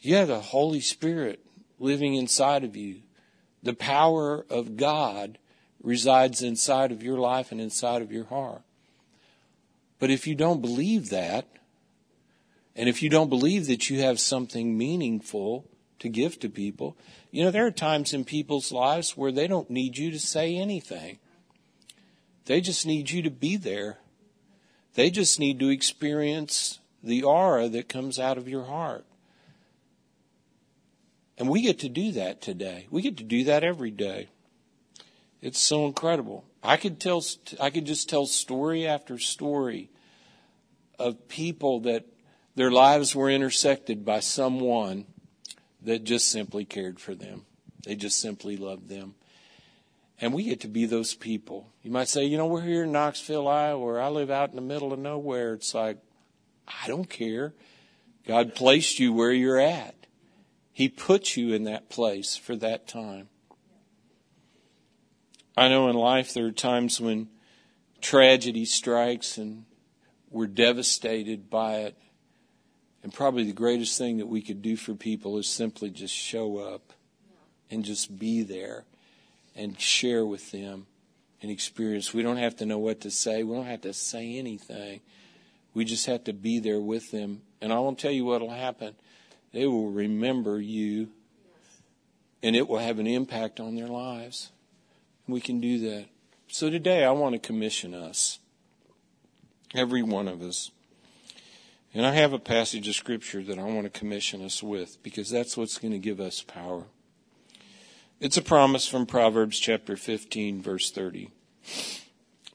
You 0.00 0.14
have 0.16 0.28
the 0.28 0.40
Holy 0.40 0.80
Spirit 0.80 1.44
living 1.78 2.14
inside 2.14 2.64
of 2.64 2.76
you. 2.76 3.02
The 3.62 3.74
power 3.74 4.44
of 4.50 4.76
God 4.76 5.38
resides 5.82 6.42
inside 6.42 6.92
of 6.92 7.02
your 7.02 7.18
life 7.18 7.52
and 7.52 7.60
inside 7.60 8.02
of 8.02 8.12
your 8.12 8.24
heart. 8.26 8.62
But 9.98 10.10
if 10.10 10.26
you 10.26 10.34
don't 10.34 10.60
believe 10.60 11.10
that, 11.10 11.46
and 12.76 12.88
if 12.88 13.02
you 13.02 13.10
don't 13.10 13.28
believe 13.28 13.66
that 13.66 13.90
you 13.90 14.00
have 14.00 14.20
something 14.20 14.78
meaningful 14.78 15.64
to 15.98 16.08
give 16.08 16.38
to 16.40 16.48
people, 16.48 16.96
you 17.30 17.42
know, 17.42 17.50
there 17.50 17.66
are 17.66 17.72
times 17.72 18.14
in 18.14 18.24
people's 18.24 18.70
lives 18.70 19.16
where 19.16 19.32
they 19.32 19.48
don't 19.48 19.70
need 19.70 19.98
you 19.98 20.10
to 20.12 20.18
say 20.18 20.56
anything. 20.56 21.18
They 22.46 22.60
just 22.60 22.86
need 22.86 23.10
you 23.10 23.22
to 23.22 23.30
be 23.30 23.56
there. 23.56 23.98
They 24.94 25.10
just 25.10 25.38
need 25.38 25.58
to 25.60 25.68
experience 25.68 26.78
the 27.02 27.22
aura 27.22 27.68
that 27.68 27.88
comes 27.88 28.18
out 28.18 28.38
of 28.38 28.48
your 28.48 28.64
heart. 28.64 29.04
And 31.38 31.48
we 31.48 31.62
get 31.62 31.78
to 31.80 31.88
do 31.88 32.12
that 32.12 32.42
today. 32.42 32.88
We 32.90 33.00
get 33.00 33.16
to 33.18 33.24
do 33.24 33.44
that 33.44 33.62
every 33.62 33.92
day. 33.92 34.28
It's 35.40 35.60
so 35.60 35.86
incredible. 35.86 36.44
I 36.62 36.76
could 36.76 36.98
tell, 36.98 37.24
I 37.60 37.70
could 37.70 37.84
just 37.84 38.08
tell 38.08 38.26
story 38.26 38.86
after 38.86 39.18
story 39.18 39.88
of 40.98 41.28
people 41.28 41.80
that 41.80 42.04
their 42.56 42.72
lives 42.72 43.14
were 43.14 43.30
intersected 43.30 44.04
by 44.04 44.18
someone 44.18 45.06
that 45.82 46.02
just 46.02 46.28
simply 46.28 46.64
cared 46.64 46.98
for 46.98 47.14
them. 47.14 47.44
They 47.84 47.94
just 47.94 48.20
simply 48.20 48.56
loved 48.56 48.88
them. 48.88 49.14
And 50.20 50.34
we 50.34 50.42
get 50.42 50.60
to 50.62 50.68
be 50.68 50.86
those 50.86 51.14
people. 51.14 51.70
You 51.84 51.92
might 51.92 52.08
say, 52.08 52.24
you 52.24 52.36
know, 52.36 52.46
we're 52.46 52.62
here 52.62 52.82
in 52.82 52.90
Knoxville, 52.90 53.46
Iowa, 53.46 53.78
where 53.78 54.00
I 54.00 54.08
live 54.08 54.32
out 54.32 54.50
in 54.50 54.56
the 54.56 54.62
middle 54.62 54.92
of 54.92 54.98
nowhere. 54.98 55.54
It's 55.54 55.72
like, 55.72 55.98
I 56.66 56.88
don't 56.88 57.08
care. 57.08 57.54
God 58.26 58.56
placed 58.56 58.98
you 58.98 59.12
where 59.12 59.30
you're 59.30 59.60
at. 59.60 59.94
He 60.78 60.88
put 60.88 61.36
you 61.36 61.54
in 61.54 61.64
that 61.64 61.88
place 61.88 62.36
for 62.36 62.54
that 62.54 62.86
time. 62.86 63.30
I 65.56 65.68
know 65.68 65.88
in 65.88 65.96
life 65.96 66.32
there 66.32 66.46
are 66.46 66.52
times 66.52 67.00
when 67.00 67.30
tragedy 68.00 68.64
strikes 68.64 69.38
and 69.38 69.64
we're 70.30 70.46
devastated 70.46 71.50
by 71.50 71.78
it. 71.78 71.96
And 73.02 73.12
probably 73.12 73.42
the 73.42 73.52
greatest 73.52 73.98
thing 73.98 74.18
that 74.18 74.28
we 74.28 74.40
could 74.40 74.62
do 74.62 74.76
for 74.76 74.94
people 74.94 75.36
is 75.38 75.48
simply 75.48 75.90
just 75.90 76.14
show 76.14 76.58
up 76.58 76.92
and 77.72 77.84
just 77.84 78.16
be 78.16 78.44
there 78.44 78.84
and 79.56 79.80
share 79.80 80.24
with 80.24 80.52
them 80.52 80.86
an 81.42 81.50
experience. 81.50 82.14
We 82.14 82.22
don't 82.22 82.36
have 82.36 82.54
to 82.58 82.66
know 82.66 82.78
what 82.78 83.00
to 83.00 83.10
say. 83.10 83.42
We 83.42 83.56
don't 83.56 83.66
have 83.66 83.80
to 83.80 83.92
say 83.92 84.38
anything. 84.38 85.00
We 85.74 85.84
just 85.84 86.06
have 86.06 86.22
to 86.22 86.32
be 86.32 86.60
there 86.60 86.78
with 86.78 87.10
them. 87.10 87.42
And 87.60 87.72
I 87.72 87.80
won't 87.80 87.98
tell 87.98 88.12
you 88.12 88.24
what 88.24 88.42
will 88.42 88.50
happen. 88.50 88.94
They 89.52 89.66
will 89.66 89.90
remember 89.90 90.60
you 90.60 91.08
and 92.42 92.54
it 92.54 92.68
will 92.68 92.78
have 92.78 92.98
an 92.98 93.06
impact 93.06 93.60
on 93.60 93.74
their 93.74 93.88
lives. 93.88 94.50
We 95.26 95.40
can 95.40 95.60
do 95.60 95.78
that. 95.90 96.06
So 96.48 96.70
today 96.70 97.04
I 97.04 97.10
want 97.10 97.34
to 97.34 97.38
commission 97.38 97.94
us, 97.94 98.38
every 99.74 100.02
one 100.02 100.28
of 100.28 100.40
us. 100.40 100.70
And 101.92 102.06
I 102.06 102.12
have 102.12 102.32
a 102.32 102.38
passage 102.38 102.86
of 102.88 102.94
scripture 102.94 103.42
that 103.42 103.58
I 103.58 103.64
want 103.64 103.84
to 103.84 103.98
commission 103.98 104.44
us 104.44 104.62
with 104.62 105.02
because 105.02 105.30
that's 105.30 105.56
what's 105.56 105.78
going 105.78 105.92
to 105.92 105.98
give 105.98 106.20
us 106.20 106.42
power. 106.42 106.84
It's 108.20 108.36
a 108.36 108.42
promise 108.42 108.86
from 108.86 109.06
Proverbs 109.06 109.58
chapter 109.58 109.96
15 109.96 110.62
verse 110.62 110.90
30. 110.90 111.30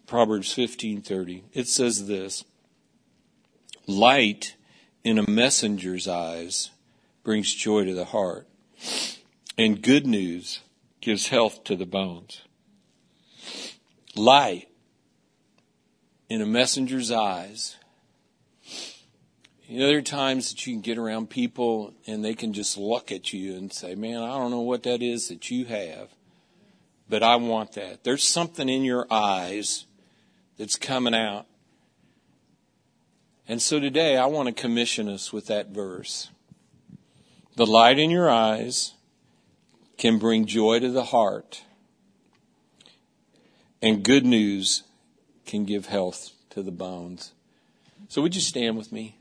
Proverbs 0.08 0.54
15:30. 0.54 1.44
It 1.54 1.68
says 1.68 2.08
this: 2.08 2.44
Light 3.88 4.56
in 5.04 5.18
a 5.18 5.30
messenger's 5.30 6.08
eyes 6.08 6.70
brings 7.24 7.54
joy 7.54 7.86
to 7.86 7.94
the 7.94 8.06
heart, 8.06 8.48
and 9.58 9.82
good 9.82 10.06
news 10.06 10.62
gives 11.02 11.28
health 11.28 11.64
to 11.66 11.76
the 11.76 11.86
bones. 11.86 12.42
Light 14.16 14.68
in 16.30 16.42
a 16.42 16.46
messenger's 16.46 17.12
eyes 17.12 17.78
you 19.74 19.80
know, 19.80 19.88
there 19.88 19.98
are 19.98 20.04
times 20.04 20.52
that 20.52 20.68
you 20.68 20.74
can 20.74 20.82
get 20.82 21.00
around 21.00 21.32
people 21.32 21.96
and 22.06 22.24
they 22.24 22.36
can 22.36 22.54
just 22.54 22.78
look 22.78 23.12
at 23.12 23.34
you 23.34 23.56
and 23.56 23.74
say, 23.74 23.96
Man, 23.96 24.22
I 24.22 24.38
don't 24.38 24.52
know 24.52 24.62
what 24.62 24.84
that 24.84 25.02
is 25.02 25.30
that 25.30 25.50
you 25.50 25.66
have, 25.66 26.10
but 27.10 27.24
I 27.24 27.38
want 27.38 27.72
that. 27.74 28.04
There's 28.04 28.24
something 28.24 28.70
in 28.70 28.84
your 28.84 29.08
eyes 29.10 29.86
that's 30.58 30.76
coming 30.76 31.16
out. 31.16 31.48
And 33.48 33.62
so 33.62 33.80
today 33.80 34.16
I 34.16 34.28
want 34.28 34.48
to 34.48 34.54
commission 34.54 35.10
us 35.10 35.34
with 35.34 35.48
that 35.48 35.70
verse. 35.70 36.30
The 37.56 37.66
light 37.68 38.00
in 38.00 38.10
your 38.10 38.30
eyes 38.30 38.94
can 39.98 40.18
bring 40.18 40.48
joy 40.48 40.80
to 40.80 40.90
the 40.90 41.06
heart, 41.06 41.64
and 43.80 44.04
good 44.04 44.26
news 44.26 44.84
can 45.46 45.64
give 45.64 45.86
health 45.86 46.32
to 46.50 46.64
the 46.64 46.72
bones. 46.72 47.34
So 48.08 48.24
would 48.24 48.34
you 48.34 48.42
stand 48.42 48.76
with 48.76 48.92
me? 48.92 49.18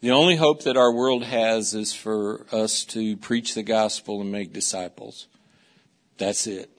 The 0.00 0.12
only 0.12 0.36
hope 0.36 0.62
that 0.62 0.76
our 0.76 0.92
world 0.92 1.24
has 1.24 1.74
is 1.74 1.92
for 1.92 2.46
us 2.52 2.84
to 2.86 3.16
preach 3.16 3.54
the 3.54 3.64
gospel 3.64 4.20
and 4.20 4.30
make 4.30 4.52
disciples. 4.52 5.26
That's 6.18 6.46
it. 6.46 6.70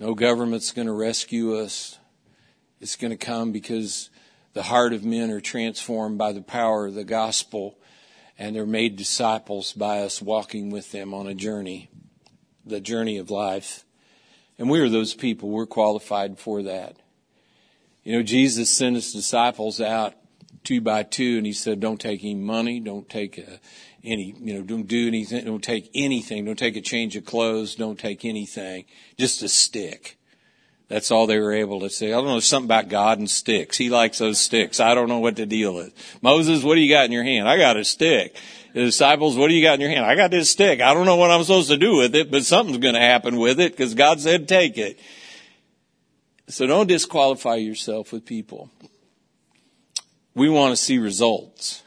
No 0.00 0.14
government's 0.14 0.72
going 0.72 0.86
to 0.86 0.94
rescue 0.94 1.56
us. 1.56 1.98
It's 2.80 2.96
going 2.96 3.10
to 3.10 3.18
come 3.18 3.52
because 3.52 4.08
the 4.54 4.62
heart 4.62 4.94
of 4.94 5.04
men 5.04 5.30
are 5.30 5.42
transformed 5.42 6.16
by 6.16 6.32
the 6.32 6.40
power 6.40 6.86
of 6.86 6.94
the 6.94 7.04
gospel 7.04 7.76
and 8.38 8.56
they're 8.56 8.64
made 8.64 8.96
disciples 8.96 9.74
by 9.74 10.00
us 10.00 10.22
walking 10.22 10.70
with 10.70 10.92
them 10.92 11.12
on 11.12 11.26
a 11.26 11.34
journey, 11.34 11.90
the 12.64 12.80
journey 12.80 13.18
of 13.18 13.30
life. 13.30 13.84
And 14.58 14.70
we 14.70 14.80
are 14.80 14.88
those 14.88 15.12
people. 15.12 15.50
We're 15.50 15.66
qualified 15.66 16.38
for 16.38 16.62
that. 16.62 16.96
You 18.04 18.14
know, 18.14 18.22
Jesus 18.22 18.70
sent 18.70 18.96
his 18.96 19.12
disciples 19.12 19.82
out 19.82 20.14
two 20.66 20.82
by 20.82 21.02
two, 21.02 21.38
and 21.38 21.46
he 21.46 21.52
said, 21.52 21.80
"Don't 21.80 22.00
take 22.00 22.22
any 22.22 22.34
money, 22.34 22.80
don't 22.80 23.08
take 23.08 23.38
uh, 23.38 23.56
any, 24.04 24.34
you 24.38 24.54
know, 24.54 24.62
don't 24.62 24.86
do 24.86 25.06
anything, 25.06 25.44
don't 25.44 25.62
take 25.62 25.90
anything, 25.94 26.44
don't 26.44 26.58
take 26.58 26.76
a 26.76 26.82
change 26.82 27.16
of 27.16 27.24
clothes, 27.24 27.74
don't 27.74 27.98
take 27.98 28.24
anything, 28.24 28.84
just 29.16 29.42
a 29.42 29.48
stick." 29.48 30.18
That's 30.88 31.10
all 31.10 31.26
they 31.26 31.38
were 31.38 31.52
able 31.52 31.80
to 31.80 31.90
say. 31.90 32.08
I 32.12 32.16
don't 32.16 32.26
know 32.26 32.40
something 32.40 32.66
about 32.66 32.88
God 32.88 33.18
and 33.18 33.28
sticks. 33.28 33.76
He 33.76 33.90
likes 33.90 34.18
those 34.18 34.38
sticks. 34.38 34.78
I 34.78 34.94
don't 34.94 35.08
know 35.08 35.18
what 35.18 35.34
the 35.34 35.44
deal 35.44 35.78
is. 35.78 35.92
Moses, 36.22 36.62
what 36.62 36.76
do 36.76 36.80
you 36.80 36.88
got 36.88 37.06
in 37.06 37.12
your 37.12 37.24
hand? 37.24 37.48
I 37.48 37.56
got 37.56 37.76
a 37.76 37.84
stick. 37.84 38.36
The 38.72 38.82
disciples, 38.82 39.36
what 39.36 39.48
do 39.48 39.54
you 39.54 39.62
got 39.62 39.74
in 39.74 39.80
your 39.80 39.90
hand? 39.90 40.04
I 40.04 40.14
got 40.14 40.30
this 40.30 40.50
stick. 40.50 40.80
I 40.80 40.94
don't 40.94 41.06
know 41.06 41.16
what 41.16 41.32
I'm 41.32 41.42
supposed 41.42 41.70
to 41.70 41.76
do 41.76 41.96
with 41.96 42.14
it, 42.14 42.30
but 42.30 42.44
something's 42.44 42.78
going 42.78 42.94
to 42.94 43.00
happen 43.00 43.36
with 43.36 43.58
it 43.58 43.72
because 43.72 43.94
God 43.94 44.20
said 44.20 44.46
take 44.46 44.78
it. 44.78 45.00
So 46.48 46.68
don't 46.68 46.86
disqualify 46.86 47.56
yourself 47.56 48.12
with 48.12 48.24
people. 48.24 48.70
We 50.36 50.50
want 50.50 50.72
to 50.72 50.76
see 50.76 50.98
results. 50.98 51.82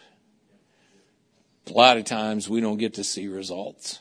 A 1.67 1.71
lot 1.71 1.97
of 1.97 2.05
times 2.05 2.49
we 2.49 2.61
don't 2.61 2.79
get 2.79 2.95
to 2.95 3.03
see 3.03 3.27
results. 3.27 3.99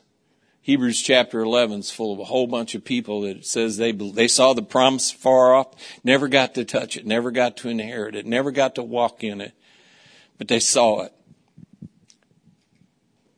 Hebrews 0.62 1.02
chapter 1.02 1.40
11 1.40 1.80
is 1.80 1.90
full 1.90 2.14
of 2.14 2.18
a 2.18 2.24
whole 2.24 2.46
bunch 2.46 2.74
of 2.74 2.82
people 2.82 3.20
that 3.22 3.44
says 3.44 3.76
they, 3.76 3.92
they 3.92 4.26
saw 4.26 4.54
the 4.54 4.62
promise 4.62 5.10
far 5.10 5.54
off, 5.54 5.74
never 6.02 6.28
got 6.28 6.54
to 6.54 6.64
touch 6.64 6.96
it, 6.96 7.04
never 7.04 7.30
got 7.30 7.58
to 7.58 7.68
inherit 7.68 8.16
it, 8.16 8.24
never 8.24 8.50
got 8.50 8.76
to 8.76 8.82
walk 8.82 9.22
in 9.22 9.42
it, 9.42 9.52
but 10.38 10.48
they 10.48 10.60
saw 10.60 11.02
it. 11.02 11.12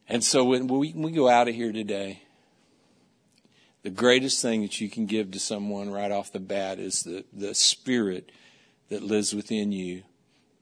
And 0.09 0.23
so 0.23 0.45
when 0.45 0.69
we, 0.69 0.93
when 0.93 1.03
we 1.03 1.11
go 1.11 1.29
out 1.29 1.49
of 1.49 1.57
here 1.57 1.73
today, 1.73 2.23
the 3.83 3.91
greatest 3.91 4.41
thing 4.41 4.63
that 4.63 4.81
you 4.81 4.89
can 4.89 5.07
give 5.07 5.33
to 5.33 5.41
someone 5.41 5.91
right 5.91 6.13
off 6.13 6.31
the 6.31 6.39
bat 6.39 6.79
is 6.79 7.03
the, 7.03 7.25
the 7.33 7.53
spirit 7.53 8.31
that 8.91 9.03
lives 9.03 9.35
within 9.35 9.73
you 9.73 10.05